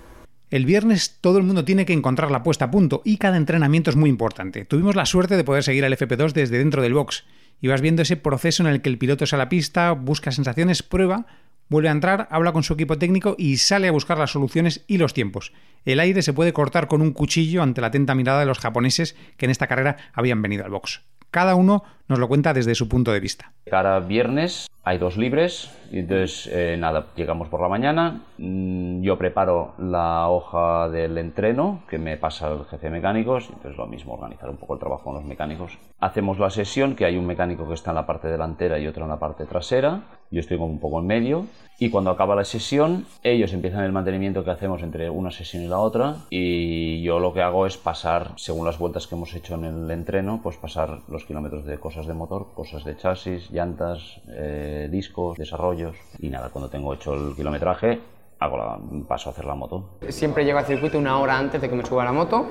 [0.50, 3.90] El viernes todo el mundo tiene que encontrar la puesta a punto y cada entrenamiento
[3.90, 4.64] es muy importante.
[4.64, 7.24] Tuvimos la suerte de poder seguir al FP2 desde dentro del box.
[7.60, 10.32] Y vas viendo ese proceso en el que el piloto sale a la pista, busca
[10.32, 11.26] sensaciones, prueba,
[11.68, 14.98] vuelve a entrar, habla con su equipo técnico y sale a buscar las soluciones y
[14.98, 15.52] los tiempos.
[15.84, 19.16] El aire se puede cortar con un cuchillo ante la atenta mirada de los japoneses
[19.36, 21.02] que en esta carrera habían venido al box.
[21.30, 23.52] Cada uno nos lo cuenta desde su punto de vista.
[23.68, 29.16] Cada viernes hay dos libres, y entonces eh, nada, llegamos por la mañana, mm, yo
[29.16, 34.14] preparo la hoja del entreno que me pasa el jefe de mecánicos, entonces lo mismo,
[34.14, 35.78] organizar un poco el trabajo con los mecánicos.
[36.00, 39.04] Hacemos la sesión, que hay un mecánico que está en la parte delantera y otro
[39.04, 41.46] en la parte trasera, yo estoy como un poco en medio,
[41.78, 45.68] y cuando acaba la sesión, ellos empiezan el mantenimiento que hacemos entre una sesión y
[45.68, 49.54] la otra, y yo lo que hago es pasar, según las vueltas que hemos hecho
[49.54, 54.20] en el entreno, pues pasar los kilómetros de cosas de motor, cosas de chasis, llantas,
[54.28, 58.00] eh, discos, desarrollos, y nada, cuando tengo hecho el kilometraje,
[58.38, 59.96] hago la, paso a hacer la moto.
[60.08, 62.46] Siempre llego al circuito una hora antes de que me suba la moto,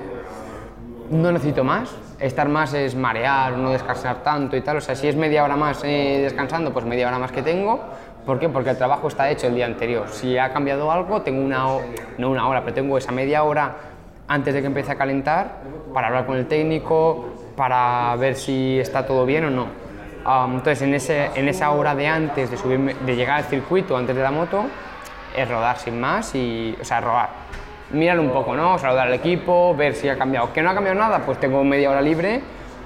[1.11, 5.07] no necesito más, estar más es marear, no descansar tanto y tal, o sea, si
[5.07, 7.79] es media hora más eh, descansando, pues media hora más que tengo,
[8.25, 8.47] ¿Por qué?
[8.47, 10.07] Porque el trabajo está hecho el día anterior.
[10.09, 11.65] Si ha cambiado algo, tengo una,
[12.17, 13.75] no una hora, pero tengo esa media hora
[14.27, 15.57] antes de que empiece a calentar
[15.93, 17.25] para hablar con el técnico,
[17.57, 19.67] para ver si está todo bien o no.
[20.25, 24.15] Entonces, en, ese, en esa hora de antes de, subirme, de llegar al circuito, antes
[24.15, 24.65] de la moto,
[25.35, 27.29] es rodar sin más y, o sea, rodar.
[27.91, 28.77] Mirar un poco, ¿no?
[28.79, 30.51] Saludar al equipo, ver si ha cambiado.
[30.53, 31.19] ¿Que no ha cambiado nada?
[31.19, 32.41] Pues tengo media hora libre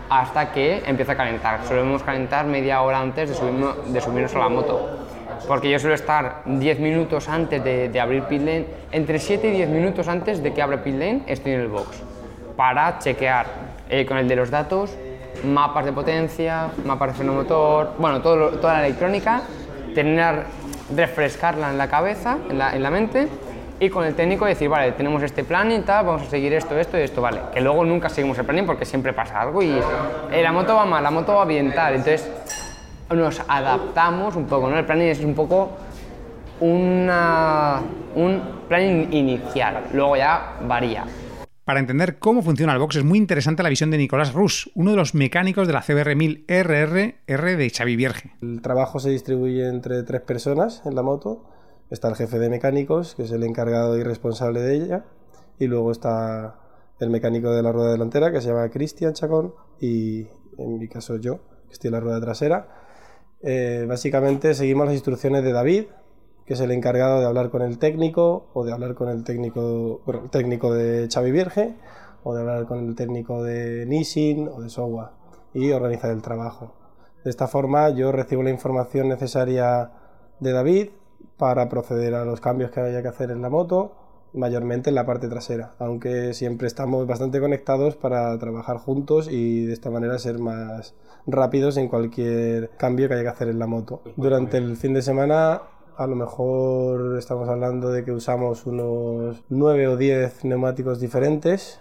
[0.09, 1.59] hasta que empiece a calentar.
[1.65, 5.07] Solemos calentar media hora antes de, subirnos, de subirnos a la moto
[5.47, 9.69] porque yo suelo estar 10 minutos antes de, abrir pit lane, entre 7 y 10
[9.69, 12.03] minutos antes de que abra pit lane estoy en el box
[12.55, 13.45] para chequear
[13.89, 14.95] eh, con el de los datos
[15.43, 19.41] mapas de potencia, mapas de freno motor, bueno, toda la electrónica,
[19.93, 20.43] tener,
[20.95, 23.27] refrescarla en la cabeza, en la, en la mente
[23.79, 26.77] y con el técnico decir, vale, tenemos este plan y tal, vamos a seguir esto,
[26.77, 27.39] esto y esto, vale.
[27.53, 29.79] Que luego nunca seguimos el planning porque siempre pasa algo y
[30.31, 31.93] eh, la moto va mal, la moto va bien, tal.
[31.95, 32.29] Entonces
[33.11, 34.77] nos adaptamos un poco, ¿no?
[34.79, 35.69] El planning es un poco
[36.59, 37.81] una,
[38.15, 41.03] un planning inicial, luego ya varía.
[41.67, 44.91] Para entender cómo funciona el box es muy interesante la visión de Nicolás Rus, uno
[44.91, 48.31] de los mecánicos de la CBR1000 RRR de Xavi Vierge.
[48.41, 51.43] El trabajo se distribuye entre tres personas en la moto.
[51.89, 55.05] Está el jefe de mecánicos, que es el encargado y responsable de ella,
[55.59, 56.55] y luego está
[57.01, 60.25] el mecánico de la rueda delantera, que se llama Cristian Chacón, y
[60.57, 62.87] en mi caso yo, que estoy en la rueda trasera
[63.41, 65.85] eh, básicamente seguimos las instrucciones de David,
[66.47, 69.99] que es el encargado de hablar con el técnico o de hablar con el técnico,
[70.07, 71.75] el técnico de Xavi Vierge
[72.23, 75.11] o de hablar con el técnico de Nissin o de Sowa
[75.53, 76.73] y organizar el trabajo.
[77.25, 79.91] De esta forma yo recibo la información necesaria
[80.39, 80.89] de David
[81.35, 83.95] para proceder a los cambios que haya que hacer en la moto,
[84.33, 89.73] mayormente en la parte trasera, aunque siempre estamos bastante conectados para trabajar juntos y de
[89.73, 94.01] esta manera ser más rápidos en cualquier cambio que haya que hacer en la moto.
[94.15, 95.61] Durante el fin de semana
[95.97, 101.79] a lo mejor estamos hablando de que usamos unos 9 o 10 neumáticos diferentes.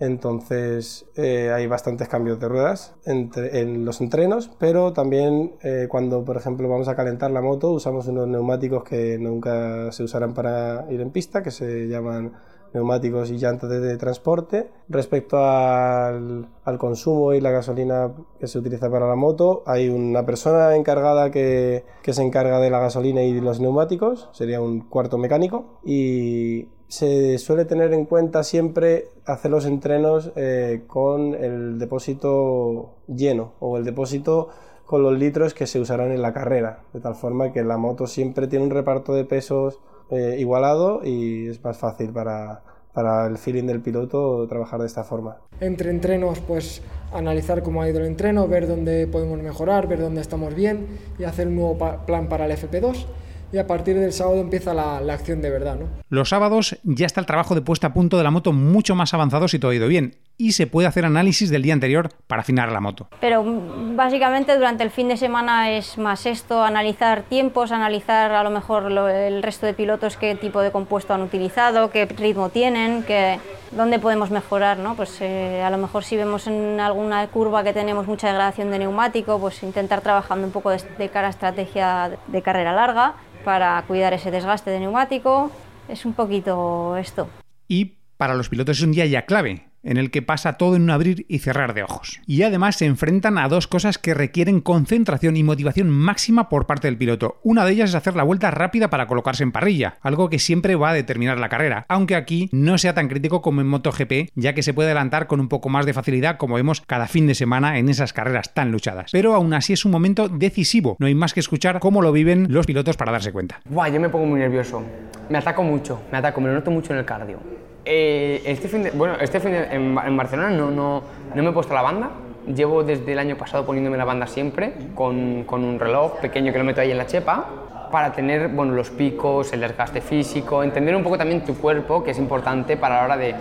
[0.00, 6.24] Entonces eh, hay bastantes cambios de ruedas entre, en los entrenos, pero también eh, cuando
[6.24, 10.86] por ejemplo vamos a calentar la moto usamos unos neumáticos que nunca se usarán para
[10.90, 12.32] ir en pista, que se llaman
[12.72, 14.70] neumáticos y llantas de, transporte.
[14.88, 20.24] Respecto al, al, consumo y la gasolina que se utiliza para la moto, hay una
[20.24, 24.80] persona encargada que, que, se encarga de la gasolina y de los neumáticos, sería un
[24.80, 31.78] cuarto mecánico, y se suele tener en cuenta siempre hacer los entrenos eh, con el
[31.78, 34.48] depósito lleno o el depósito
[34.86, 38.06] con los litros que se usarán en la carrera, de tal forma que la moto
[38.06, 39.80] siempre tiene un reparto de pesos
[40.10, 45.04] eh, igualado y es más fácil para, para el feeling del piloto trabajar de esta
[45.04, 45.36] forma.
[45.60, 46.82] Entre entrenos, pues
[47.12, 50.86] analizar cómo ha ido el entreno, ver dónde podemos mejorar, ver dónde estamos bien
[51.18, 53.06] y hacer un nuevo plan para el FP2
[53.52, 55.76] y a partir del sábado empieza la, la, acción de verdad.
[55.76, 55.86] ¿no?
[56.08, 59.14] Los sábados ya está el trabajo de puesta a punto de la moto mucho más
[59.14, 62.42] avanzado si todo ha ido bien y se puede hacer análisis del día anterior para
[62.42, 63.08] afinar la moto.
[63.20, 68.44] Pero mm, básicamente durante el fin de semana es más esto, analizar tiempos, analizar a
[68.44, 72.50] lo mejor lo, el resto de pilotos qué tipo de compuesto han utilizado, qué ritmo
[72.50, 73.40] tienen, qué,
[73.72, 74.78] dónde podemos mejorar.
[74.78, 74.94] ¿no?
[74.94, 78.78] Pues eh, a lo mejor si vemos en alguna curva que tenemos mucha degradación de
[78.78, 83.14] neumático, pues intentar trabajando un poco de, de cara a estrategia de carrera larga
[83.44, 85.50] para cuidar ese desgaste de neumático.
[85.88, 87.28] Es un poquito esto.
[87.66, 90.82] Y para los pilotos es un día ya clave, en el que pasa todo en
[90.82, 92.20] un abrir y cerrar de ojos.
[92.26, 96.88] Y además se enfrentan a dos cosas que requieren concentración y motivación máxima por parte
[96.88, 97.40] del piloto.
[97.42, 100.76] Una de ellas es hacer la vuelta rápida para colocarse en parrilla, algo que siempre
[100.76, 104.52] va a determinar la carrera, aunque aquí no sea tan crítico como en MotoGP, ya
[104.52, 107.34] que se puede adelantar con un poco más de facilidad como vemos cada fin de
[107.34, 109.10] semana en esas carreras tan luchadas.
[109.10, 112.46] Pero aún así es un momento decisivo, no hay más que escuchar cómo lo viven
[112.50, 113.60] los pilotos para darse cuenta.
[113.64, 114.82] Buah, yo me pongo muy nervioso,
[115.30, 117.67] me ataco mucho, me ataco, me lo noto mucho en el cardio.
[117.90, 121.02] Eh, este fin de, bueno, este fin de, en, en, Barcelona no, no,
[121.34, 122.10] no, me he puesto la banda.
[122.46, 126.58] Llevo desde el año pasado poniéndome la banda siempre, con, con, un reloj pequeño que
[126.58, 127.46] lo meto ahí en la chepa,
[127.90, 132.10] para tener bueno, los picos, el desgaste físico, entender un poco también tu cuerpo, que
[132.10, 133.34] es importante para la hora de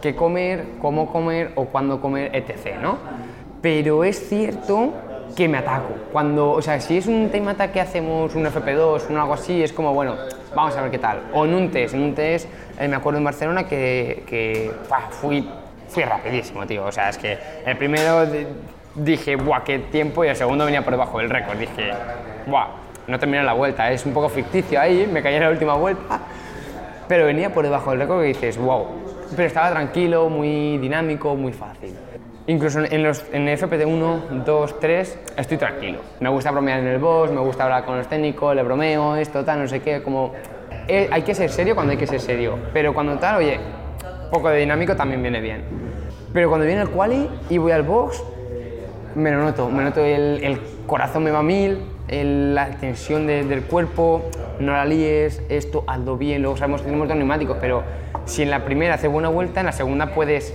[0.00, 2.80] qué comer, cómo comer o cuándo comer, etc.
[2.82, 2.98] ¿no?
[3.60, 4.94] Pero es cierto
[5.36, 5.94] que me ataco.
[6.12, 9.72] Cuando, o sea, si es un tema que hacemos un FP2, un algo así, es
[9.72, 10.16] como, bueno,
[10.54, 11.20] vamos a ver qué tal.
[11.32, 12.48] O en un test, en un test,
[12.82, 15.48] eh, me acuerdo en Barcelona que, que bah, fui,
[15.88, 16.84] fui rapidísimo, tío.
[16.84, 18.26] O sea, es que el primero
[18.94, 21.58] dije, buah, qué tiempo, y el segundo venía por debajo del récord.
[21.58, 21.92] Dije,
[22.46, 22.68] buah,
[23.06, 26.20] no terminé la vuelta, es un poco ficticio ahí, me caí en la última vuelta,
[27.08, 28.86] pero venía por debajo del récord y dices, wow.
[29.34, 31.94] Pero estaba tranquilo, muy dinámico, muy fácil.
[32.46, 36.00] Incluso en, los, en FP de 1, 2, 3 estoy tranquilo.
[36.20, 39.44] Me gusta bromear en el boss, me gusta hablar con los técnicos, le bromeo, esto,
[39.44, 40.32] tal, no sé qué, como...
[40.88, 43.58] Eh, hay que ser serio cuando hay que ser serio, pero cuando tal, oye,
[44.30, 45.62] poco de dinámico también viene bien.
[46.32, 48.22] Pero cuando viene el quali y voy al box,
[49.14, 51.78] me lo noto, me noto el, el corazón me va a mil,
[52.08, 54.22] el, la tensión de, del cuerpo,
[54.58, 57.82] no la líes, esto, hazlo bien, luego sabemos que tenemos dos neumáticos, pero
[58.24, 60.54] si en la primera haces buena vuelta, en la segunda puedes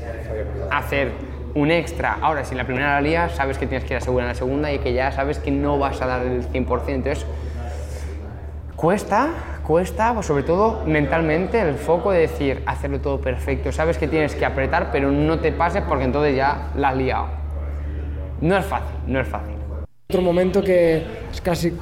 [0.71, 1.11] hacer
[1.53, 2.17] un extra.
[2.21, 4.29] Ahora, si en la primera la lías, sabes que tienes que ir a segura en
[4.29, 6.83] la segunda y que ya sabes que no vas a dar el 100%.
[6.87, 7.25] Entonces,
[8.75, 9.29] cuesta,
[9.67, 13.73] cuesta, pues sobre todo mentalmente, el foco de decir, hacerlo todo perfecto.
[13.73, 17.27] Sabes que tienes que apretar, pero no te pases porque entonces ya la has liado.
[18.39, 19.55] No es fácil, no es fácil.
[20.09, 21.77] Otro momento que es casi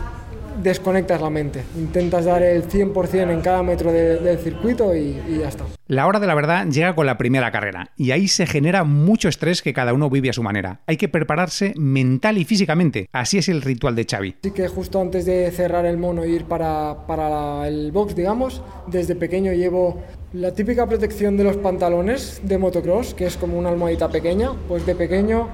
[0.61, 1.63] desconectas la mente.
[1.77, 5.65] Intentas dar el 100% en cada metro de, del circuito y, y, ya está.
[5.87, 9.29] La hora de la verdad llega con la primera carrera y ahí se genera mucho
[9.29, 10.81] estrés que cada uno vive a su manera.
[10.87, 13.09] Hay que prepararse mental y físicamente.
[13.11, 14.35] Así es el ritual de Xavi.
[14.39, 18.15] Así que justo antes de cerrar el mono e ir para, para la, el box,
[18.15, 20.01] digamos, desde pequeño llevo
[20.33, 24.51] la típica protección de los pantalones de motocross, que es como una almohadita pequeña.
[24.67, 25.49] Pues de pequeño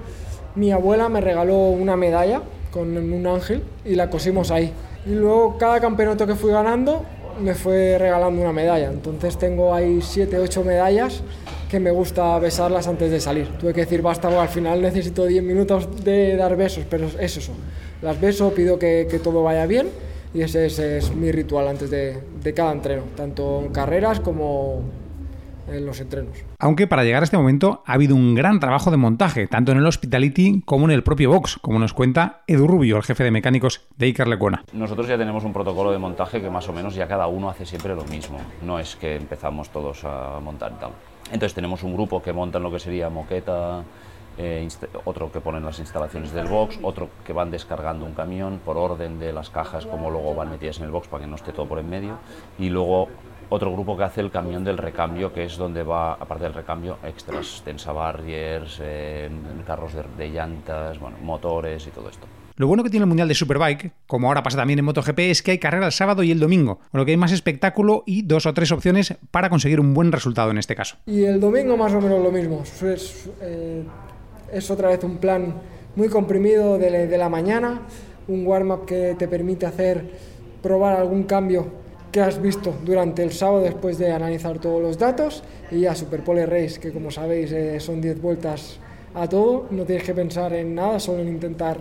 [0.55, 2.41] mi abuela me regaló una medalla
[2.71, 4.73] con un ángel y la cosimos ahí.
[5.05, 7.03] Y luego cada campeonato que fui ganando
[7.39, 8.89] me fue regalando una medalla.
[8.89, 11.23] Entonces tengo ahí 7, 8 medallas
[11.69, 13.47] que me gusta besarlas antes de salir.
[13.57, 17.53] Tuve que decir basta, al final necesito 10 minutos de dar besos, pero es eso.
[18.01, 19.87] Las beso, pido que, que todo vaya bien
[20.33, 24.81] y ese, es mi ritual antes de, de cada entreno, tanto en carreras como
[25.71, 26.37] en los entrenos.
[26.59, 29.77] Aunque para llegar a este momento ha habido un gran trabajo de montaje, tanto en
[29.77, 33.31] el Hospitality como en el propio box, como nos cuenta Edu Rubio, el jefe de
[33.31, 34.63] mecánicos de Iker Lecuona.
[34.73, 37.65] Nosotros ya tenemos un protocolo de montaje que más o menos ya cada uno hace
[37.65, 40.91] siempre lo mismo, no es que empezamos todos a montar tal.
[41.25, 43.83] Entonces tenemos un grupo que montan lo que sería moqueta,
[44.37, 44.67] eh,
[45.05, 49.19] otro que ponen las instalaciones del box, otro que van descargando un camión por orden
[49.19, 51.67] de las cajas, como luego van metidas en el box para que no esté todo
[51.67, 52.17] por en medio,
[52.57, 53.09] y luego
[53.51, 56.97] otro grupo que hace el camión del recambio, que es donde va, aparte del recambio,
[57.03, 59.29] extras, tensa barriers, eh,
[59.67, 62.25] carros de, de, llantas, bueno, motores y todo esto.
[62.55, 65.41] Lo bueno que tiene el Mundial de Superbike, como ahora pasa también en MotoGP, es
[65.41, 68.21] que hay carrera el sábado y el domingo, con lo que hay más espectáculo y
[68.21, 70.95] dos o tres opciones para conseguir un buen resultado en este caso.
[71.05, 72.63] Y el domingo más o menos lo mismo.
[72.63, 73.83] Es, eh,
[74.53, 75.55] es otra vez un plan
[75.97, 77.81] muy comprimido de, de la mañana,
[78.29, 80.09] un warm-up que te permite hacer,
[80.61, 81.80] probar algún cambio
[82.11, 85.43] que has visto durante el sábado después de analizar todos los datos.
[85.71, 88.79] Y ya Superpole Race, que como sabéis eh, son 10 vueltas
[89.13, 91.77] a todo, no tienes que pensar en nada, solo en intentar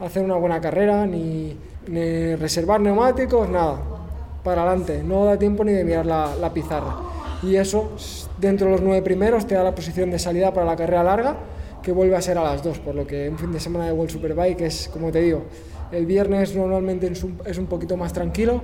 [0.00, 1.56] hacer una buena carrera, ni,
[1.88, 3.80] ni reservar neumáticos, nada,
[4.44, 6.96] para adelante, no da tiempo ni de mirar la, la, pizarra.
[7.42, 7.90] y eso
[8.38, 11.36] dentro de los nueve primeros te da la posición de salida para la carrera larga
[11.82, 13.92] que vuelve a ser a las dos, por lo que un fin de semana de
[13.92, 15.42] World Superbike es, como te digo,
[15.90, 18.62] el viernes normalmente es un, es un poquito más tranquilo,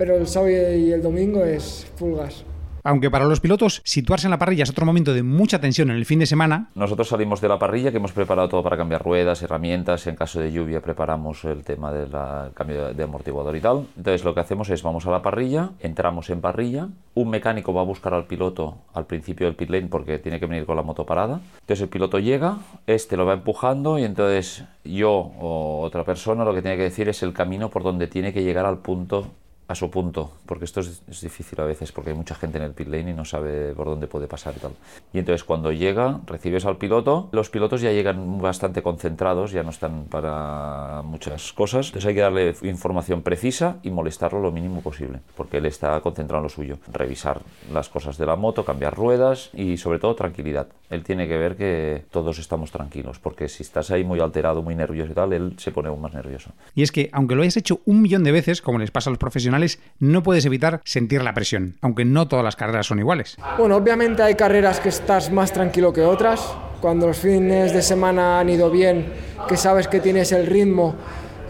[0.00, 2.42] pero el sábado y el domingo es full gas.
[2.84, 5.96] Aunque para los pilotos situarse en la parrilla es otro momento de mucha tensión en
[5.96, 6.70] el fin de semana.
[6.74, 10.40] Nosotros salimos de la parrilla, que hemos preparado todo para cambiar ruedas, herramientas, en caso
[10.40, 12.08] de lluvia preparamos el tema del
[12.54, 13.88] cambio de amortiguador y tal.
[13.94, 17.82] Entonces lo que hacemos es vamos a la parrilla, entramos en parrilla, un mecánico va
[17.82, 20.82] a buscar al piloto al principio del pit lane porque tiene que venir con la
[20.82, 21.42] moto parada.
[21.60, 26.54] Entonces el piloto llega, este lo va empujando y entonces yo o otra persona lo
[26.54, 29.26] que tiene que decir es el camino por donde tiene que llegar al punto
[29.70, 32.72] a su punto, porque esto es, difícil a veces, porque hay mucha gente en el
[32.72, 34.72] pit lane y no sabe por dónde puede pasar y tal.
[35.12, 39.70] Y entonces cuando llega, recibes al piloto, los pilotos ya llegan bastante concentrados, ya no
[39.70, 45.20] están para muchas cosas, entonces hay que darle información precisa y molestarlo lo mínimo posible,
[45.36, 46.78] porque él está concentrado en lo suyo.
[46.92, 47.40] Revisar
[47.72, 50.66] las cosas de la moto, cambiar ruedas y sobre todo tranquilidad.
[50.88, 54.74] Él tiene que ver que todos estamos tranquilos, porque si estás ahí muy alterado, muy
[54.74, 56.50] nervioso y tal, él se pone aún más nervioso.
[56.74, 59.12] Y es que, aunque lo hayas hecho un millón de veces, como les pasa a
[59.12, 59.59] los profesionales,
[59.98, 63.36] no puedes evitar sentir la presión, aunque no todas las carreras son iguales.
[63.58, 66.40] Bueno, obviamente hay carreras que estás más tranquilo que otras.
[66.80, 69.12] Cuando los fines de semana han ido bien,
[69.48, 70.94] que sabes que tienes el ritmo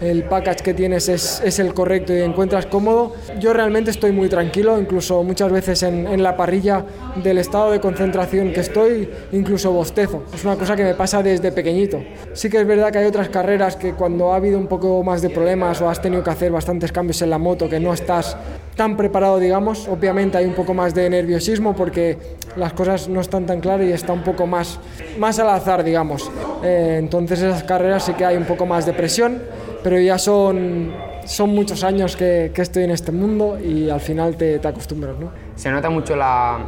[0.01, 3.13] el package que tienes es, es, el correcto y encuentras cómodo.
[3.39, 6.83] Yo realmente estoy muy tranquilo, incluso muchas veces en, en, la parrilla
[7.23, 10.23] del estado de concentración que estoy, incluso bostezo.
[10.33, 12.03] Es una cosa que me pasa desde pequeñito.
[12.33, 15.21] Sí que es verdad que hay otras carreras que cuando ha habido un poco más
[15.21, 18.35] de problemas o has tenido que hacer bastantes cambios en la moto, que no estás
[18.75, 22.17] tan preparado, digamos, obviamente hay un poco más de nerviosismo porque
[22.55, 24.79] las cosas no están tan claras y está un poco más,
[25.19, 26.31] más al azar, digamos.
[26.63, 29.41] Eh, entonces esas carreras sí que hay un poco más de presión
[29.83, 30.93] pero ya son,
[31.25, 35.17] son muchos años que, estoy en este mundo y al final te, te acostumbras.
[35.17, 35.31] ¿no?
[35.55, 36.59] Se nota mucho la,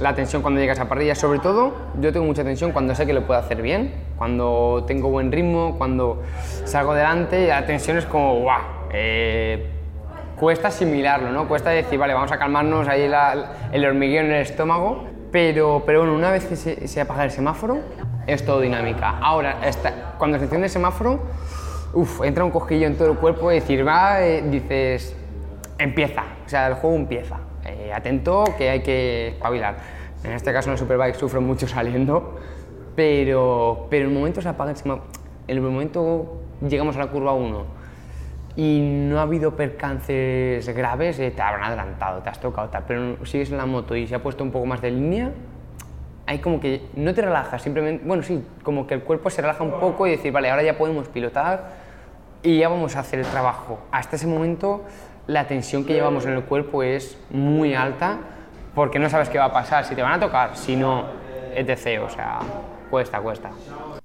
[0.00, 3.12] la, tensión cuando llegas a parrilla, sobre todo yo tengo mucha tensión cuando sé que
[3.12, 6.22] lo puedo hacer bien, cuando tengo buen ritmo, cuando
[6.64, 8.60] salgo delante, la tensión es como, guau,
[8.92, 9.70] eh,
[10.36, 11.48] cuesta asimilarlo, ¿no?
[11.48, 13.10] cuesta decir, vale, vamos a calmarnos ahí
[13.72, 17.30] el hormigueo en el estómago, pero, pero bueno, una vez que se, se apaga el
[17.30, 17.80] semáforo,
[18.26, 19.18] es todo dinámica.
[19.20, 19.56] Ahora,
[20.18, 21.20] cuando se enciende el semáforo,
[21.92, 25.16] uf, entra un cosquillo en todo el cuerpo y decir, va, eh, dices,
[25.78, 27.38] empieza, o sea, el juego empieza.
[27.64, 29.76] Eh, atento que hay que espabilar.
[30.22, 32.38] En este caso en el Superbike sufro mucho saliendo,
[32.94, 35.00] pero, pero el momento se apaga encima,
[35.46, 37.64] en el momento llegamos a la curva 1
[38.56, 43.24] y no ha habido percances graves, eh, te habrán adelantado, te has tocado, tal, pero
[43.26, 45.30] sigues en la moto y se ha puesto un poco más de línea,
[46.26, 49.62] hay como que no te relajas, simplemente, bueno, sí, como que el cuerpo se relaja
[49.62, 51.70] un poco y decir, vale, ahora ya podemos pilotar
[52.42, 53.80] y ya vamos a hacer el trabajo.
[53.92, 54.84] Hasta ese momento
[55.26, 58.18] la tensión que llevamos en el cuerpo es muy alta
[58.74, 61.06] porque no sabes qué va a pasar, si te van a tocar, si no,
[61.54, 62.02] etc.
[62.04, 62.40] O sea,
[62.90, 63.50] cuesta, cuesta.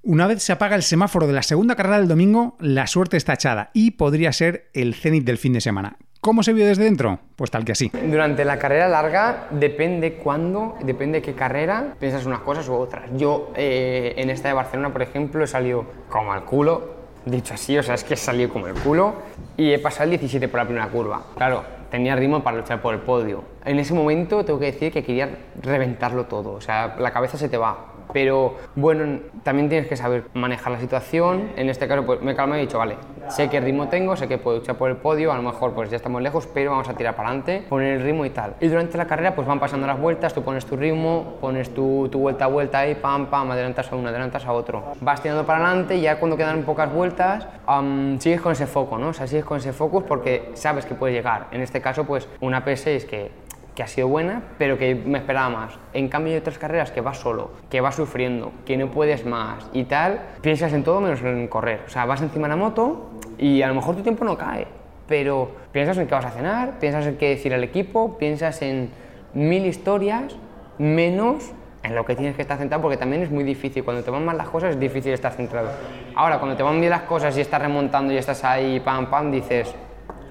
[0.02, 3.34] Una vez se apaga el semáforo de la segunda carrera del domingo, la suerte está
[3.34, 5.96] echada y podría ser el cenit del fin de semana.
[6.24, 7.18] ¿Cómo se vio desde dentro?
[7.34, 7.90] Pues tal que así.
[8.00, 13.10] Durante la carrera larga, depende cuándo, depende qué carrera, piensas unas cosas u otras.
[13.16, 16.94] Yo, eh, en esta de Barcelona, por ejemplo, he salido como al culo,
[17.26, 19.14] dicho así, o sea, es que he salido como el culo,
[19.56, 21.22] y he pasado el 17 por la primera curva.
[21.34, 23.42] Claro, tenía ritmo para luchar por el podio.
[23.64, 25.28] En ese momento tengo que decir que quería
[25.60, 27.91] reventarlo todo, o sea, la cabeza se te va.
[28.12, 31.50] Pero bueno, también tienes que saber manejar la situación.
[31.56, 32.96] En este caso, pues me calmo y he dicho, vale,
[33.28, 35.90] sé qué ritmo tengo, sé que puedo luchar por el podio, a lo mejor pues
[35.90, 38.54] ya estamos lejos, pero vamos a tirar para adelante, poner el ritmo y tal.
[38.60, 42.08] Y durante la carrera pues van pasando las vueltas, tú pones tu ritmo, pones tu,
[42.10, 44.92] tu vuelta a vuelta ahí, pam, pam, adelantas a uno, adelantas a otro.
[45.00, 48.98] Vas tirando para adelante y ya cuando quedan pocas vueltas, um, sigues con ese foco,
[48.98, 49.08] ¿no?
[49.08, 51.46] O sea, sigues con ese focus porque sabes que puedes llegar.
[51.50, 53.30] En este caso, pues una P6 que
[53.74, 55.74] que ha sido buena, pero que me esperaba más.
[55.92, 59.66] En cambio hay otras carreras que vas solo, que vas sufriendo, que no puedes más
[59.72, 61.80] y tal, piensas en todo menos en correr.
[61.86, 64.66] O sea, vas encima de la moto y a lo mejor tu tiempo no cae,
[65.08, 68.90] pero piensas en qué vas a cenar, piensas en qué decir al equipo, piensas en
[69.34, 70.36] mil historias,
[70.78, 71.52] menos
[71.82, 73.82] en lo que tienes que estar centrado, porque también es muy difícil.
[73.84, 75.70] Cuando te van mal las cosas es difícil estar centrado.
[76.14, 79.32] Ahora, cuando te van bien las cosas y estás remontando y estás ahí, pam, pam,
[79.32, 79.74] dices,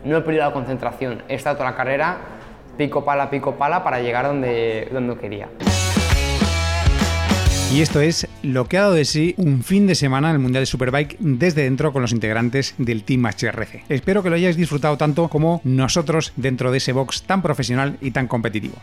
[0.04, 2.18] no he perdido la concentración, he estado toda la carrera
[2.82, 5.48] pico pala, pico pala para llegar donde, donde quería.
[7.72, 10.42] Y esto es lo que ha dado de sí un fin de semana en el
[10.42, 13.84] Mundial de Superbike desde dentro con los integrantes del Team HRC.
[13.88, 18.10] Espero que lo hayáis disfrutado tanto como nosotros dentro de ese box tan profesional y
[18.10, 18.76] tan competitivo.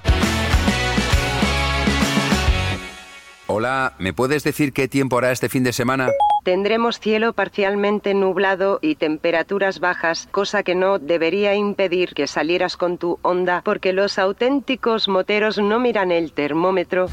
[3.49, 6.09] Hola, ¿me puedes decir qué tiempo hará este fin de semana?
[6.45, 12.99] Tendremos cielo parcialmente nublado y temperaturas bajas, cosa que no debería impedir que salieras con
[12.99, 17.09] tu onda porque los auténticos moteros no miran el termómetro,